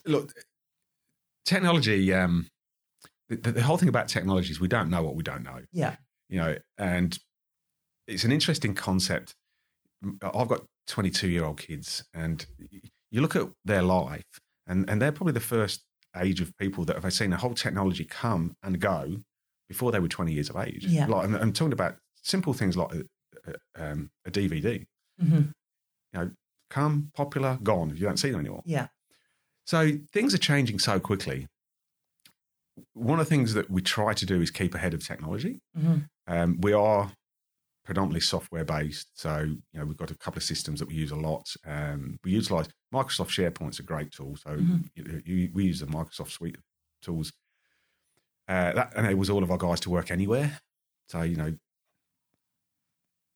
[0.06, 0.32] look,
[1.44, 2.12] technology.
[2.12, 2.48] Um,
[3.36, 5.60] the, the whole thing about technology is we don't know what we don't know.
[5.72, 5.96] Yeah.
[6.28, 7.18] You know, and
[8.06, 9.34] it's an interesting concept.
[10.22, 12.44] I've got 22 year old kids, and
[13.10, 14.24] you look at their life,
[14.66, 15.82] and, and they're probably the first
[16.16, 19.16] age of people that have seen a whole technology come and go
[19.68, 20.84] before they were 20 years of age.
[20.86, 21.06] Yeah.
[21.06, 23.04] Like, I'm, I'm talking about simple things like a,
[23.76, 24.86] a, um, a DVD.
[25.22, 25.52] Mhm.
[26.12, 26.30] You know,
[26.70, 27.90] come, popular, gone.
[27.94, 28.62] You don't see them anymore.
[28.64, 28.88] Yeah.
[29.66, 31.46] So things are changing so quickly.
[32.94, 35.60] One of the things that we try to do is keep ahead of technology.
[35.76, 36.08] Mhm.
[36.26, 37.12] Um, we are
[37.84, 41.10] predominantly software based, so you know we've got a couple of systems that we use
[41.10, 41.46] a lot.
[41.64, 44.90] Um, we utilize Microsoft SharePoint's a great tool, so Mhm.
[44.94, 46.62] you, you, we use the Microsoft suite of
[47.02, 47.32] tools.
[48.48, 50.60] Uh, that enables all of our guys to work anywhere.
[51.08, 51.56] So you know,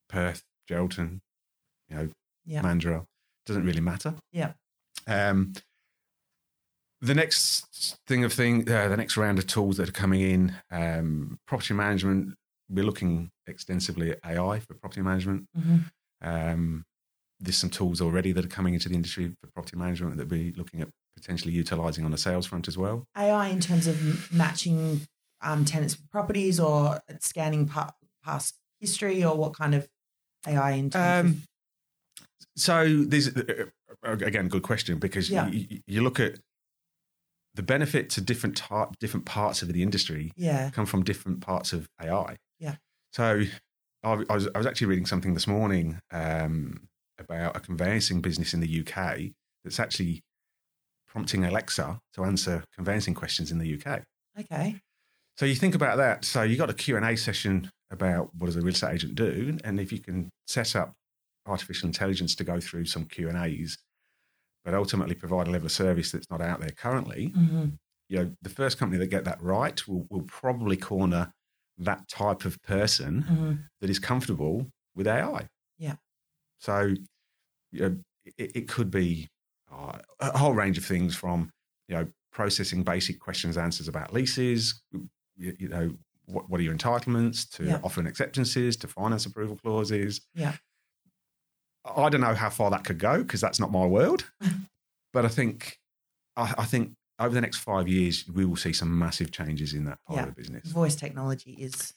[0.08, 1.20] Perth, Geraldton,
[1.88, 2.10] you know,
[2.44, 2.62] Yeah.
[2.62, 3.06] Mandurah,
[3.46, 4.14] doesn't really matter.
[4.32, 4.52] Yeah.
[5.06, 5.52] Um,
[7.04, 10.54] the next thing of thing, uh, the next round of tools that are coming in,
[10.70, 12.34] um, property management.
[12.70, 15.46] We're looking extensively at AI for property management.
[15.56, 15.90] Mhm.
[16.22, 16.84] Um,
[17.40, 20.52] there's some tools already that are coming into the industry for property management that we're
[20.54, 23.06] looking at potentially utilizing on the sales front as well.
[23.16, 25.06] AI in terms of matching
[25.42, 27.92] um, tenants with properties or scanning pa-
[28.24, 29.86] past history or what kind of
[30.46, 31.42] AI in terms Um,
[32.56, 33.66] so there's uh,
[34.06, 35.48] uh, again good question because Yeah.
[35.48, 36.38] you, you look at
[37.54, 40.70] the benefit to different type, different parts of the industry yeah.
[40.70, 42.36] come from different parts of AI.
[42.58, 42.76] Yeah.
[43.12, 43.44] So
[44.02, 46.88] I, I was I was actually reading something this morning um,
[47.18, 49.30] about a conveyancing business in the UK
[49.62, 50.22] that's actually
[51.08, 54.02] prompting Alexa to answer conveyancing questions in the UK.
[54.38, 54.80] Okay.
[55.36, 56.24] So you think about that.
[56.24, 59.58] So you got a Q&A session about what does a real estate agent do?
[59.64, 60.94] And if you can set up
[61.46, 63.78] artificial intelligence to go through some Q&As,
[64.64, 67.66] but ultimately provide a level of service that's not out there currently, hmm
[68.10, 71.32] you know, the first company that get that right will, will probably corner
[71.78, 75.48] that type of person hmm that is comfortable with AI.
[75.78, 75.96] Yeah.
[76.58, 76.94] So,
[77.72, 77.96] you know,
[78.38, 79.28] it, it could be
[79.72, 81.50] uh, a whole range of things from,
[81.88, 84.82] you know, processing basic questions, answers about leases,
[85.36, 85.94] you, you know,
[86.26, 87.80] what, what are your entitlements to Yeah.
[87.82, 90.20] offer and acceptances, to finance approval clauses.
[90.34, 90.56] Yeah.
[91.84, 94.30] I don't know how far that could go because that's not my world.
[95.12, 95.78] but I think,
[96.36, 99.84] I, I think over the next five years, we will see some massive changes in
[99.84, 100.22] that part Yeah.
[100.28, 100.66] of the business.
[100.70, 101.92] Voice technology is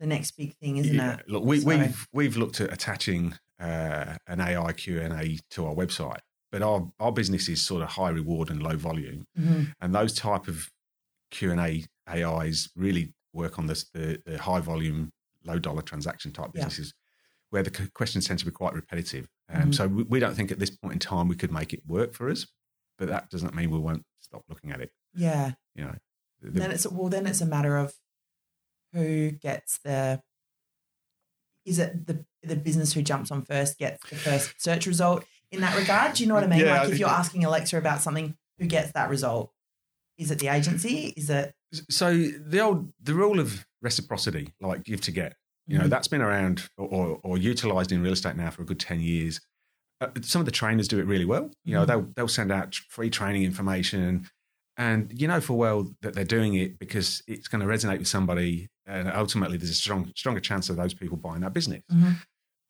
[0.00, 1.28] the next big thing, isn't Yeah, it?
[1.28, 5.66] Look, we, So- we've we've looked at attaching uh, an AI Q and A to
[5.66, 9.74] our website, but our our business is sort of high reward and low volume, Mhm.
[9.80, 10.70] and those type of
[11.30, 15.12] Q and A AIs really work on this the, the high volume,
[15.44, 16.92] low dollar transaction type businesses,
[17.50, 19.28] where the questions tend to be quite repetitive.
[19.48, 19.74] Um, Mhm.
[19.74, 22.14] So we, we don't think at this point in time we could make it work
[22.14, 22.46] for us,
[22.98, 24.92] but that doesn't mean we won't stop looking at it.
[25.14, 25.52] Yeah.
[25.74, 25.96] You know,
[26.40, 27.92] The- the- then it's well, then it's a matter of
[28.92, 30.22] who gets the.
[31.64, 35.60] Is it the the business who jumps on first gets the first search result in
[35.60, 36.14] that regard?
[36.14, 36.60] Do you know what I mean?
[36.60, 39.52] Yeah, like if you're asking Alexa about something, who gets that result?
[40.16, 41.12] Is it the agency?
[41.16, 41.54] Is it
[41.90, 45.36] so the old the rule of reciprocity, like give to get,
[45.66, 45.90] you know, Mhm.
[45.90, 49.00] that's been around or, or, or utilized in real estate now for a good ten
[49.00, 49.40] years.
[50.02, 51.50] uh, some of the trainers do it really well.
[51.62, 51.86] You know, Mhm.
[51.86, 54.28] they'll they'll send out free training information,
[54.78, 58.08] and you know for well that they're doing it because it's going to resonate with
[58.08, 61.82] somebody, and ultimately there's a strong stronger chance of those people buying that business.
[61.92, 62.16] Mhm.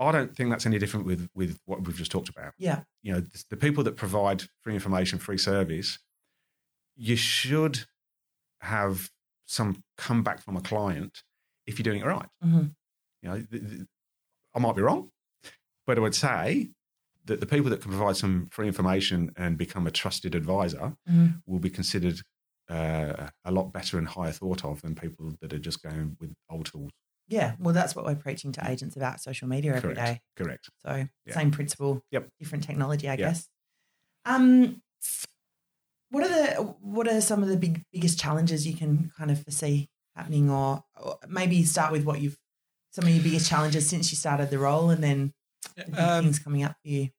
[0.01, 2.53] I don't think that's any different with with what we've just talked about.
[2.59, 2.83] Yeah.
[3.03, 6.01] You know, the, the people that provide free information, free service,
[6.97, 7.85] you should
[8.61, 9.11] have
[9.47, 11.23] some comeback from a client
[11.67, 12.29] if you're doing it right.
[12.45, 12.75] Mhm.
[13.23, 13.83] You know, th- th-
[14.55, 15.11] I might be wrong,
[15.87, 16.71] but I would say
[17.27, 21.43] that the people that can provide some free information and become a trusted advisor Mhm.
[21.47, 22.21] will be considered
[22.69, 26.33] uh, a lot better and higher thought of than people that are just going with
[26.49, 26.93] old tools.
[27.27, 27.57] Yeah.
[27.59, 29.99] Well, that's what we're preaching to agents about social media every Correct.
[30.07, 30.21] day.
[30.37, 30.71] Correct.
[30.87, 31.35] So Yeah.
[31.35, 32.05] same principle.
[32.13, 32.31] Yep.
[32.39, 33.17] Different technology, I Yeah.
[33.17, 33.49] guess.
[34.25, 34.83] Um,
[36.11, 39.43] what are the what are some of the big biggest challenges you can kind of
[39.43, 42.39] foresee happening, or, or maybe start with what you've
[42.91, 45.33] some of your biggest challenges since you started the role, and then
[45.77, 47.11] the Um, things coming up for you.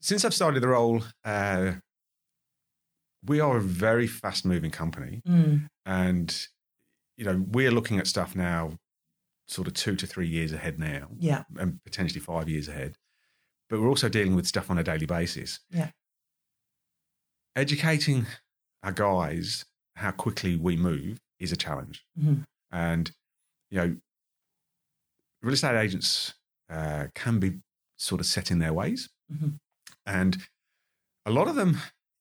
[0.00, 1.74] since I've started the role, uh,
[3.24, 5.22] we are a very fast moving company.
[5.26, 6.46] Mm, And,
[7.16, 8.78] you know, we're looking at stuff now,
[9.46, 11.44] sort of two to three years ahead now, yeah.
[11.56, 12.96] and potentially five years ahead.
[13.68, 15.60] But we're also dealing with stuff on a daily basis.
[15.70, 15.90] Yeah.
[17.54, 18.26] Educating
[18.82, 19.64] our guys
[19.96, 22.04] how quickly we move is a challenge.
[22.18, 22.44] Mhm.
[22.70, 23.12] And,
[23.70, 24.00] you know,
[25.42, 26.34] real estate agents
[26.70, 27.60] uh, can be
[27.98, 29.08] sort of set in their ways.
[29.32, 29.58] Mhm.
[30.06, 30.38] And
[31.26, 31.78] a lot of them,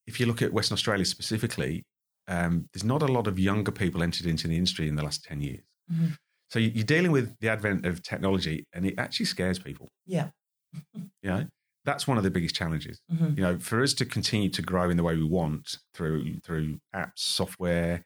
[0.08, 1.84] if you look at Western Australia specifically,
[2.28, 5.24] um, there's not a lot of younger people entered into the industry in the last
[5.24, 5.64] 10 years.
[5.92, 6.18] Mhm.
[6.50, 9.90] So you- you're dealing with the advent of technology and it actually scares people.
[10.06, 10.32] Yeah.
[11.24, 11.48] You know,
[11.86, 13.00] that's one of the biggest challenges.
[13.12, 13.38] Mhm.
[13.38, 16.80] You know, for us to continue to grow in the way we want through through
[16.96, 18.04] apps, software,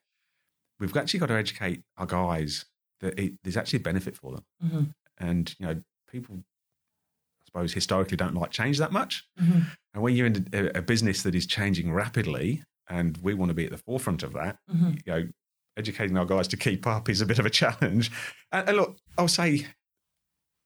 [0.80, 2.65] we've actually got to educate our guys
[2.99, 4.45] that it, there's actually a benefit for them.
[4.63, 4.93] Mhm.
[5.17, 9.23] And you know, people, I suppose, historically don't like change that much.
[9.39, 9.65] Mhm.
[9.93, 13.54] And when you're in a, a business that is changing rapidly, and we want to
[13.56, 14.95] be at the forefront of that, Mhm.
[15.06, 15.28] you know,
[15.78, 18.12] educating our guys to keep up is a bit of a challenge.
[18.51, 19.67] And, and look, I'll say,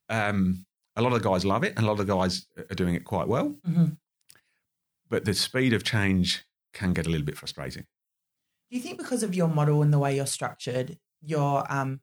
[0.10, 3.06] um, a lot of guys love it, and a lot of guys are doing it
[3.06, 3.56] quite well.
[3.68, 3.98] Mhm.
[5.10, 7.86] But the speed of change can get a little bit frustrating.
[8.70, 12.02] Do you think because of your model and the way you're structured, your um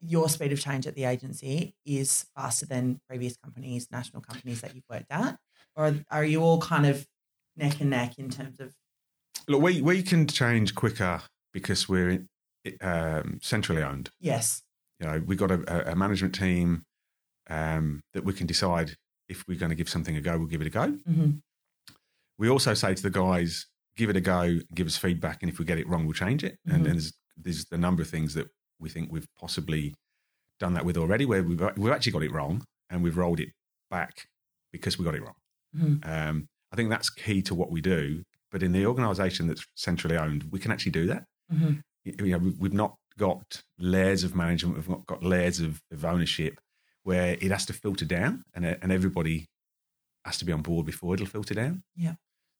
[0.00, 4.74] your speed of change at the agency is faster than previous companies, national companies that
[4.74, 5.38] you've worked at?
[5.76, 7.06] Or are you all kind of
[7.56, 8.74] neck and neck in terms of
[9.48, 12.26] Look, we we can change quicker because we're
[12.80, 14.10] um, centrally owned.
[14.20, 14.62] yes.
[15.00, 16.84] You know, we've got a, a management team
[17.48, 18.96] um, that we can decide
[19.28, 20.88] if we're going to give something a go, we'll give it a go.
[20.88, 21.30] hmm
[22.38, 25.58] We also say to the guys, give it a go, give us feedback, and if
[25.58, 26.58] we get it wrong, we'll change it.
[26.68, 26.74] Mhm.
[26.74, 28.48] And, and there's, there's a number of things that
[28.80, 29.94] we think we've possibly
[30.60, 33.50] done that with already, where we've, we've actually got it wrong and we've rolled it
[33.90, 34.26] back
[34.72, 35.34] because we got it wrong.
[35.76, 36.06] Mhm.
[36.06, 38.22] Um, I think that's key to what we do.
[38.50, 41.24] But in the organisation that's centrally owned, we can actually do that.
[41.50, 45.80] hmm You know, we- we've not got layers of management, we've not got layers of,
[45.90, 46.58] of ownership
[47.02, 49.46] where it has to filter down and, and everybody
[50.24, 51.82] has to be on board before it'll filter down.
[51.96, 52.14] Yeah.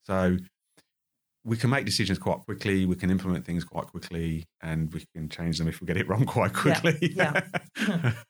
[0.04, 0.38] So
[1.48, 5.28] we can make decisions quite quickly, we can implement things quite quickly, and we can
[5.28, 7.12] change them if we get it wrong quite Yeah, quickly.
[7.16, 8.12] yeah.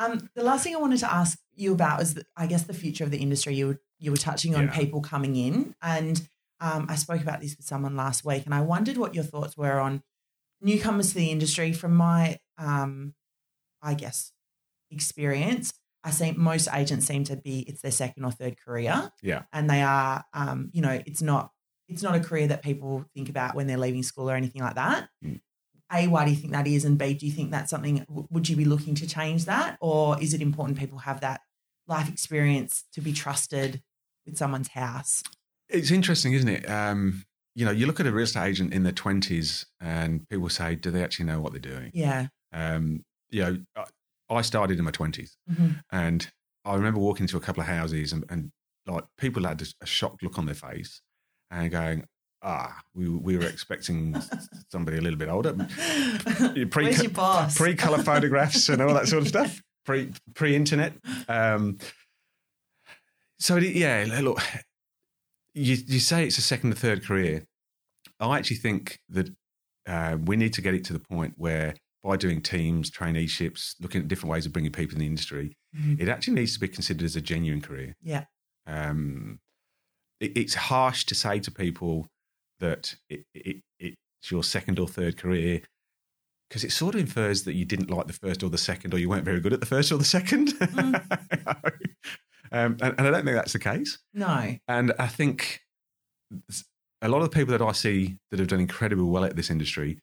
[0.00, 2.72] Um, the last thing I wanted to ask you about is, the, I guess, the
[2.72, 3.56] future of the industry.
[3.56, 4.70] You were, you were touching on Yeah.
[4.78, 6.20] people coming in, and
[6.60, 9.56] um, I spoke about this with someone last week, and I wondered what your thoughts
[9.56, 10.02] were on
[10.60, 11.72] newcomers to the industry.
[11.72, 13.14] From my, um,
[13.82, 14.30] I guess,
[14.92, 15.72] experience,
[16.04, 19.42] I see most agents seem to be it's their second or third career, Yeah.
[19.52, 21.50] and they are, um, you know, it's not
[21.88, 24.74] it's not a career that people think about when they're leaving school or anything like
[24.74, 25.08] that.
[25.24, 25.40] Mm.
[25.90, 26.84] A, why do you think that is?
[26.84, 29.78] And B, do you think that's something, would you be looking to change that?
[29.80, 31.40] Or is it important people have that
[31.86, 33.82] life experience to be trusted
[34.26, 35.22] with someone's house?
[35.70, 36.68] It's interesting, isn't it?
[36.68, 37.24] Um,
[37.54, 40.74] you know, you look at a real estate agent in their 20s and people say,
[40.74, 41.90] do they actually know what they're doing?
[41.94, 42.26] Yeah.
[42.52, 43.58] Um, you know,
[44.30, 45.82] I- started in my 20s Mhm.
[45.90, 46.30] and
[46.66, 48.52] I remember walking into a couple of houses and, and
[48.86, 51.00] like people had a shocked look on their face
[51.50, 52.04] and going,
[52.42, 54.14] ah, we, we were expecting
[54.70, 55.54] somebody a little bit older.
[56.70, 57.56] Pre- Where's your boss?
[57.56, 59.60] Pre color photographs and all that sort of stuff.
[59.86, 60.92] Pre pre internet.
[61.28, 61.78] Um,
[63.38, 64.38] so yeah, look,
[65.54, 67.44] you you say it's a second or third career.
[68.20, 69.30] I actually think that
[69.86, 74.02] uh, we need to get it to the point where by doing teams, traineeships, looking
[74.02, 76.00] at different ways of bringing people in the industry, Mhm.
[76.00, 77.94] it actually needs to be considered as a genuine career.
[78.02, 78.24] Yeah.
[78.66, 79.40] Um,
[80.20, 82.06] it, it's harsh to say to people
[82.60, 85.62] that it, it, it's your second or third career
[86.48, 88.98] because it sort of infers that you didn't like the first or the second, or
[88.98, 90.54] you weren't very good at the first or the second.
[92.50, 93.98] Um, and, and I don't think that's the case.
[94.14, 94.56] No.
[94.66, 95.60] And I think
[97.02, 99.50] a lot of the people that I see that have done incredibly well at this
[99.50, 99.98] industry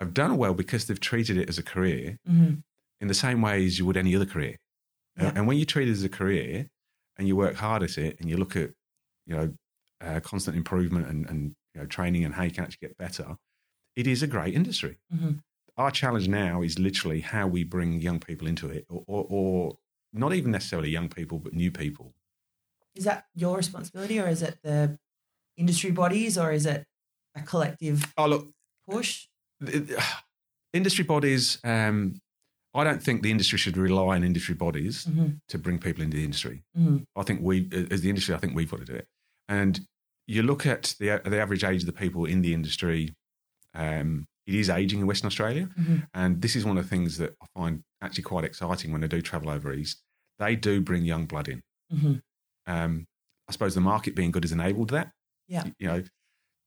[0.00, 2.54] have done well because they've treated it as a career hmm
[2.98, 4.56] in the same way as you would any other career.
[5.20, 5.32] Uh, Yeah.
[5.36, 6.66] And when you treat it as a career
[7.18, 8.70] and you work hard at it and you look at,
[9.26, 9.54] you know,
[10.00, 13.36] uh, constant improvement and, and you know, training and how you can actually get better,
[13.96, 14.98] it is a great industry.
[15.10, 15.32] hmm
[15.76, 19.78] Our challenge now is literally how we bring young people into it, or, or, or
[20.12, 22.14] not even necessarily young people, but new people.
[22.94, 24.98] Is that your responsibility or is it the
[25.56, 26.86] industry bodies or is it
[27.34, 28.48] a collective Oh, look,
[28.88, 29.26] push?
[30.72, 31.58] industry bodies.
[31.64, 32.20] Um,
[32.74, 36.16] I don't think the industry should rely on industry bodies hmm to bring people into
[36.16, 36.64] the industry.
[36.74, 39.06] hmm I think we, as the industry, I think we've got to do it.
[39.48, 39.80] And
[40.26, 43.14] you look at the the average age of the people in the industry.
[43.74, 47.18] Um, it is aging in Western Australia, hmm and this is one of the things
[47.18, 50.02] that I find actually quite exciting when I do travel over east.
[50.38, 51.62] They do bring young blood in.
[51.90, 52.14] hmm
[52.66, 53.06] Um,
[53.48, 55.10] I suppose the market being good has enabled that.
[55.48, 55.64] Yeah.
[55.78, 56.02] You know,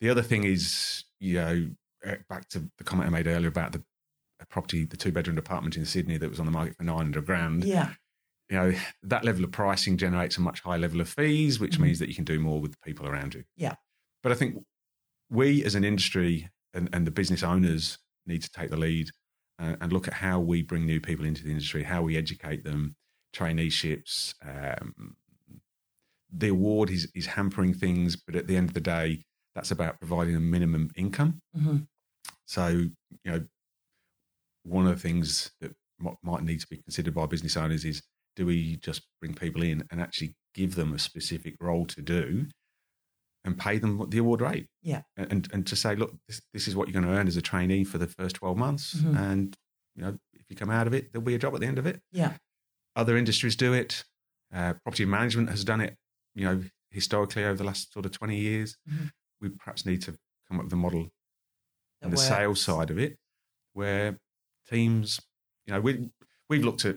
[0.02, 1.70] the other thing is, you know,
[2.06, 3.84] uh, back to the comment I made earlier about the
[4.50, 7.64] property, the two bedroom apartment in Sydney that was on the market for 900 grand.
[7.66, 7.94] Yeah.
[8.50, 11.82] You know, that level of pricing generates a much higher level of fees, which Mhm.
[11.82, 13.44] means that you can do more with the people around you.
[13.56, 13.76] Yeah.
[14.24, 14.66] But I think
[15.30, 19.10] we as an industry and, and the business owners need to take the lead
[19.60, 22.64] uh, and look at how we bring new people into the industry, how we educate
[22.64, 22.96] them,
[23.34, 24.34] traineeships.
[24.42, 25.16] Um,
[26.32, 30.00] the award is, is hampering things, but at the end of the day, that's about
[30.00, 31.42] providing a minimum income.
[31.54, 31.80] hmm
[32.46, 32.92] So, you
[33.26, 33.48] know,
[34.64, 38.02] one of the things that might, might need to be considered by business owners is
[38.40, 42.48] do we just bring people in and actually give them a specific role to do
[43.44, 44.68] and pay them the award rate?
[44.82, 45.02] Yeah.
[45.18, 47.42] And, and, to say, look, this, this is what you're going to earn as a
[47.42, 48.96] trainee for the first 12 months.
[48.96, 49.20] Mhm.
[49.20, 49.58] And,
[49.94, 51.78] you know, if you come out of it, there'll be a job at the end
[51.80, 52.02] of it.
[52.14, 52.38] Yeah.
[52.96, 54.06] Other industries do it.
[54.54, 55.98] Uh, property management has done it,
[56.34, 58.78] you know, historically over the last sort of 20 years.
[58.90, 59.12] Mhm.
[59.42, 61.04] We perhaps need to come up with a model
[62.00, 62.28] That and the works.
[62.30, 63.18] sales side of it,
[63.74, 64.18] where
[64.70, 65.20] teams,
[65.66, 66.10] you know, we
[66.50, 66.96] we've looked at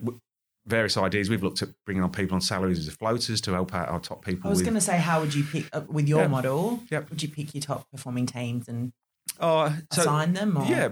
[0.66, 1.28] various ideas.
[1.28, 4.24] We've looked at bringing on people on salaries as floaters to help out our top
[4.24, 4.48] people.
[4.48, 6.26] I was going to say, how would you pick uh, with your Yeah.
[6.28, 6.80] model?
[6.90, 7.10] Yep.
[7.10, 8.92] Would you pick your top performing teams and
[9.40, 10.56] oh, so, assign them?
[10.56, 10.64] Or?
[10.66, 10.88] yeah,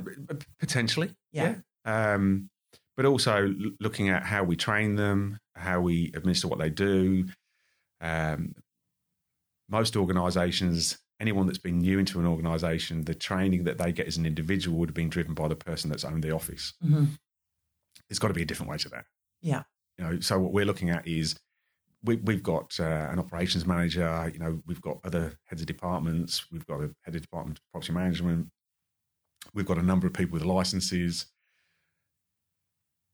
[0.59, 1.57] potentially, Yeah.
[1.87, 2.15] yeah.
[2.15, 2.51] Um,
[2.97, 7.27] but also l- looking at how we train them, how we administer what they do.
[8.01, 8.55] Um,
[9.69, 14.17] most organisations, anyone that's been new into an organisation, the training that they get as
[14.17, 16.73] an individual would have been driven by the person that's owned the office.
[16.83, 17.05] hmm
[18.09, 19.05] there's got to be a different way to that.
[19.41, 19.63] Yeah.
[19.99, 21.37] You know, so what we're looking at is
[22.03, 24.31] we, we've got uh, an operations manager.
[24.33, 26.51] You know, we've got other heads of departments.
[26.51, 28.49] We've got a head of department of property management.
[29.55, 31.27] We've got a number of people with licenses.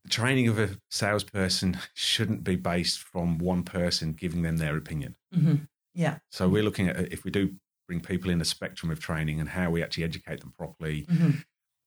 [0.03, 5.15] The training of a salesperson shouldn't be based from one person giving them their opinion.
[5.33, 5.55] hmm
[5.93, 6.19] Yeah.
[6.31, 7.55] So we're looking at if we do
[7.87, 11.31] bring people in a spectrum of training and how we actually educate them properly, hmm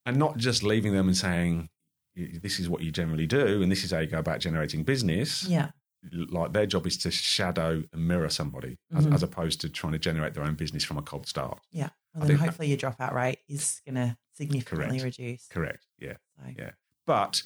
[0.06, 1.68] and not just leaving them and saying "Y-
[2.16, 5.46] this is what you generally do and this is how you go about generating business
[5.48, 5.70] Yeah.
[6.12, 9.14] like their job is to shadow and mirror somebody as, Mhm.
[9.14, 11.90] as opposed to trying to generate their own business from a cold start Yeah.
[12.14, 15.18] Well, I then think that- hopefully your dropout rate is going to significantly Correct.
[15.18, 15.46] reduce.
[15.48, 16.70] correct yeah So, yeah
[17.06, 17.42] but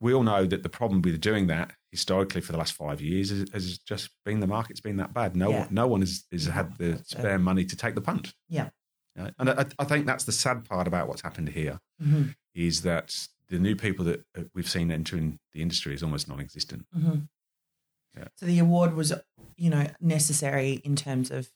[0.00, 3.30] we all know that the problem with doing that historically for the last five years
[3.30, 5.60] is, has just been the market's been that bad no Yeah.
[5.66, 7.18] one no one has, has had the that's it.
[7.18, 8.70] spare money to take the punt Yeah.
[9.16, 13.28] And I, I think that's the sad part about what's happened here hmm is that
[13.50, 17.18] the new people that uh, we've seen entering the industry is almost non-existent hmm
[18.16, 18.28] Yeah.
[18.36, 19.12] So the award was,
[19.56, 21.48] you know, necessary in terms of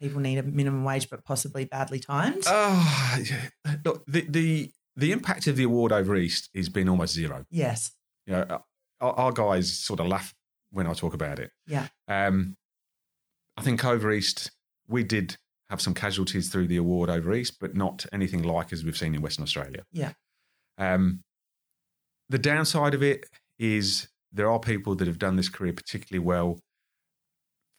[0.00, 2.42] people need a minimum wage, but possibly badly timed.
[2.46, 3.76] Oh, yeah.
[3.84, 7.44] look, the, the the impact of the award over East has been almost zero.
[7.50, 7.92] yes.
[8.26, 8.62] You know,
[9.00, 10.34] our, our guys sort of laugh
[10.70, 11.50] when I talk about it.
[11.66, 11.88] Yeah.
[12.08, 12.56] Um,
[13.56, 14.50] I think over East
[14.86, 15.36] we did
[15.70, 19.14] have some casualties through the award over East, but not anything like as we've seen
[19.14, 19.84] in Western Australia.
[19.92, 20.12] Yeah.
[20.78, 21.22] Um,
[22.32, 23.24] the downside of it
[23.58, 26.58] is there are people that have done this career particularly well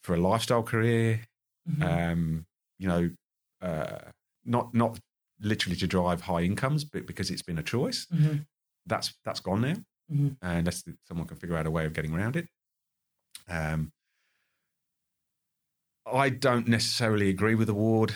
[0.03, 1.21] for a lifestyle career,
[1.69, 1.83] Mhm.
[1.83, 2.45] um,
[2.77, 3.09] you know,
[3.61, 4.11] uh,
[4.45, 4.99] not not
[5.39, 8.05] literally to drive high incomes, but because it's been a choice.
[8.07, 8.45] Mhm.
[8.85, 9.75] That's that's gone now,
[10.11, 10.37] Mhm.
[10.41, 12.47] unless someone can figure out a way of getting around it.
[13.47, 13.91] Um,
[16.05, 18.13] I don't necessarily agree with the award,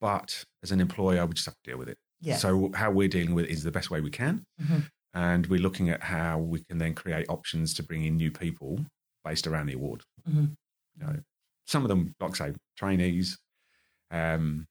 [0.00, 1.98] but as an employer, we just have to deal with it.
[2.20, 2.36] Yeah.
[2.36, 4.88] So how we're dealing with it is the best way we can, Mhm.
[5.14, 8.84] And we're looking at how we can then create options to bring in new people
[9.24, 10.56] based around the award Mhm.
[10.98, 11.22] you know,
[11.66, 13.38] some of them, like I say, trainees.
[14.10, 14.66] Um,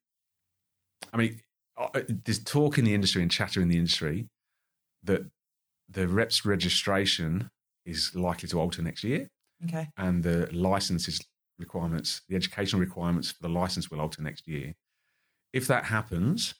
[1.11, 1.41] I mean,
[1.77, 4.29] uh, there's talk in the industry and chatter in the industry
[5.03, 5.21] that
[5.89, 7.49] the reps registration
[7.85, 9.29] is likely to alter next year.
[9.65, 9.87] Okay.
[9.95, 11.21] and the licenses
[11.57, 14.73] requirements, the educational requirements for the license will alter next year.
[15.53, 16.55] If that happens,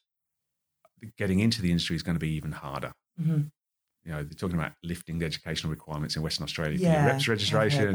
[1.18, 2.94] getting into the industry is going to be even harder.
[3.18, 3.42] hmm
[4.06, 7.04] You know, they're talking about lifting the educational requirements in Western Australia for Yeah.
[7.06, 7.94] your reps registration.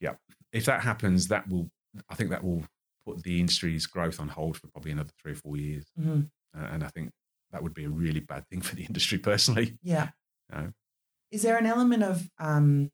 [0.00, 0.14] Yeah.
[0.52, 1.70] If that happens, that will,
[2.08, 2.64] I think that will
[3.04, 5.84] put the industry's growth on hold for probably another three or four years.
[5.98, 6.30] Mhm.
[6.56, 7.10] Uh, and I think
[7.50, 9.78] that would be a really bad thing for the industry personally.
[9.82, 10.10] Yeah.
[10.50, 10.72] No.
[11.32, 12.90] Is there an element of, um,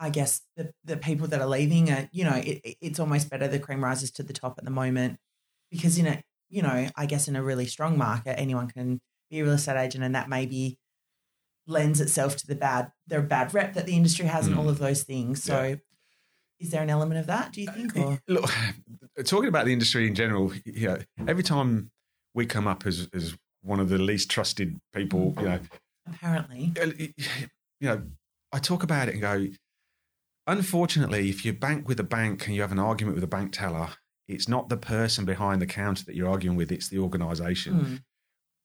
[0.00, 3.46] I guess the the people that are leaving are, you know, it- it's almost better
[3.48, 5.18] the cream rises to the top at the moment
[5.70, 9.00] because in a, you know, I guess in a really strong market, anyone can
[9.30, 10.78] be a real estate agent, and that maybe
[11.66, 14.58] lends itself to the bad, their bad rep that the industry has, and Mm.
[14.60, 15.42] all of those things.
[15.42, 15.78] So,
[16.60, 17.52] is there an element of that?
[17.52, 17.96] Do you think?
[17.96, 18.50] Or Look,
[19.24, 21.90] talking about the industry in general, you know, every time
[22.34, 25.60] we come up as, as one of the least trusted people, you know,
[26.06, 26.72] apparently,
[27.80, 28.02] you know,
[28.52, 29.46] I talk about it and go,
[30.46, 33.52] unfortunately, if you bank with a bank and you have an argument with a bank
[33.52, 33.90] teller,
[34.28, 37.74] it's not the person behind the counter that you're arguing with, it's the organization.
[37.74, 38.02] Mm.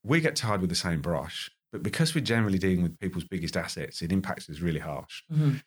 [0.04, 3.58] We get tired with the same brush, but because we're generally dealing with people's biggest
[3.58, 5.24] assets, it impacts us really harsh.
[5.32, 5.62] Mhm.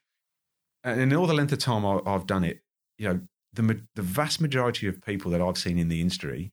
[0.84, 2.62] And in all the length of time I- I've done it,
[2.98, 3.20] you know,
[3.52, 6.52] the, the vast majority of people that I've seen in the industry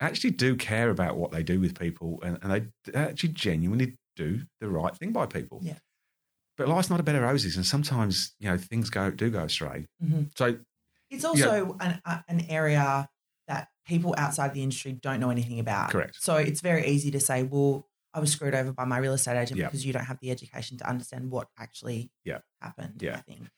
[0.00, 4.42] actually do care about what they do with people and, and they actually genuinely do
[4.60, 5.60] the right thing by people.
[5.62, 5.78] Yeah.
[6.56, 9.44] But life's not a bed of roses, and sometimes you know things go do go
[9.44, 9.86] astray.
[10.02, 10.30] Mhm.
[10.36, 10.58] So
[11.08, 13.08] It's also an, an area
[13.88, 15.90] people outside the industry don't know anything about.
[15.90, 16.16] Correct.
[16.20, 19.38] So it's very easy to say, well, I was screwed over by my real estate
[19.40, 19.66] agent Yeah.
[19.66, 22.38] because you don't have the education to understand what actually Yeah.
[22.62, 23.00] happened.
[23.02, 23.16] Yeah.
[23.16, 23.48] I think.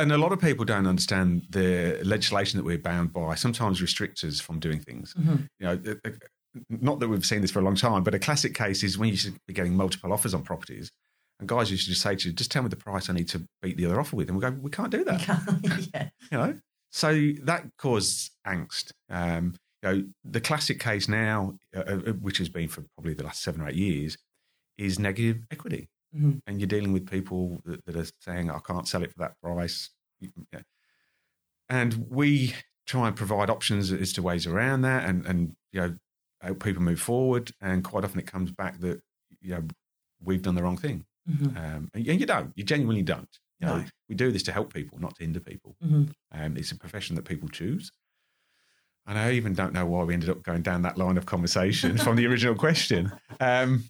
[0.00, 3.34] and a lot of people don't understand the legislation that we're bound by.
[3.34, 5.12] Sometimes restricts us from doing things.
[5.14, 5.48] Mhm.
[5.58, 5.94] You know,
[6.70, 9.08] not that we've seen this for a long time, but a classic case is when
[9.08, 10.92] you should be getting multiple offers on properties.
[11.40, 13.26] And guys used to just say to you, just tell me the price I need
[13.30, 14.28] to beat the other offer with.
[14.28, 15.20] And we go, we can't do that.
[15.94, 16.10] yeah.
[16.30, 16.58] you know
[16.90, 18.92] so that caused angst.
[19.10, 23.22] Um you know the classic case now uh, uh, which has been for probably the
[23.24, 24.16] last seven or eight years
[24.76, 25.88] is negative equity.
[26.16, 26.40] Mhm.
[26.46, 29.34] and you're dealing with people that, that are saying i can't sell it for that
[29.42, 29.90] price.
[30.20, 30.62] Yeah.
[31.68, 32.54] and we
[32.86, 35.94] try and provide options as to ways around that and and you know
[36.40, 37.50] help people move forward.
[37.60, 39.00] And quite often it comes back that
[39.40, 39.64] you know
[40.22, 41.04] we've done the wrong thing.
[41.28, 41.56] Mhm.
[41.56, 42.52] um, and you don't.
[42.56, 43.28] You genuinely don't
[43.60, 43.84] you know, No.
[44.08, 46.12] we do this to help people not to hinder people Mhm.
[46.32, 47.90] um, it's a profession that people choose.
[49.06, 51.96] And I even don't know why we ended up going down that line of conversation
[51.96, 53.10] from the original question.
[53.40, 53.84] Um,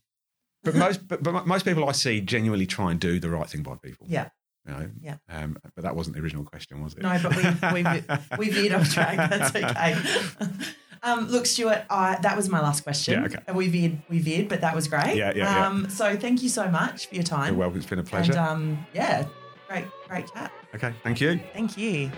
[0.62, 3.62] but most, but, but most people I see genuinely try and do the right thing
[3.64, 4.06] by people.
[4.08, 4.28] Yeah.
[4.66, 4.90] You know?
[5.00, 5.16] Yeah.
[5.28, 7.02] Um, but that wasn't the original question, was it?
[7.02, 9.16] No, but we we we veered off track.
[9.30, 9.96] That's okay.
[11.02, 13.14] Um, look, Stuart, I, that was my last question.
[13.20, 13.38] Yeah, okay.
[13.46, 15.14] And We veered, we veered, but that was great.
[15.16, 15.66] Yeah, yeah, yeah.
[15.68, 17.56] um, So thank you so much for your You're time.
[17.56, 17.78] welcome.
[17.78, 18.32] It's been a pleasure.
[18.32, 19.26] And um, yeah,
[19.68, 20.52] great, great chat.
[20.74, 20.92] okay.
[21.02, 21.40] Thank you.
[21.52, 22.10] Thank you.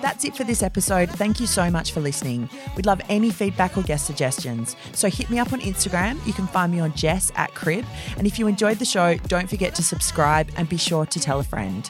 [0.00, 1.10] That's it for this episode.
[1.10, 2.50] Thank you so much for listening.
[2.76, 4.74] We'd love any feedback or guest suggestions.
[4.92, 6.24] So hit me up on Instagram.
[6.26, 7.84] You can find me on Jess at Crib.
[8.18, 11.38] And if you enjoyed the show, don't forget to subscribe and be sure to tell
[11.38, 11.88] a friend.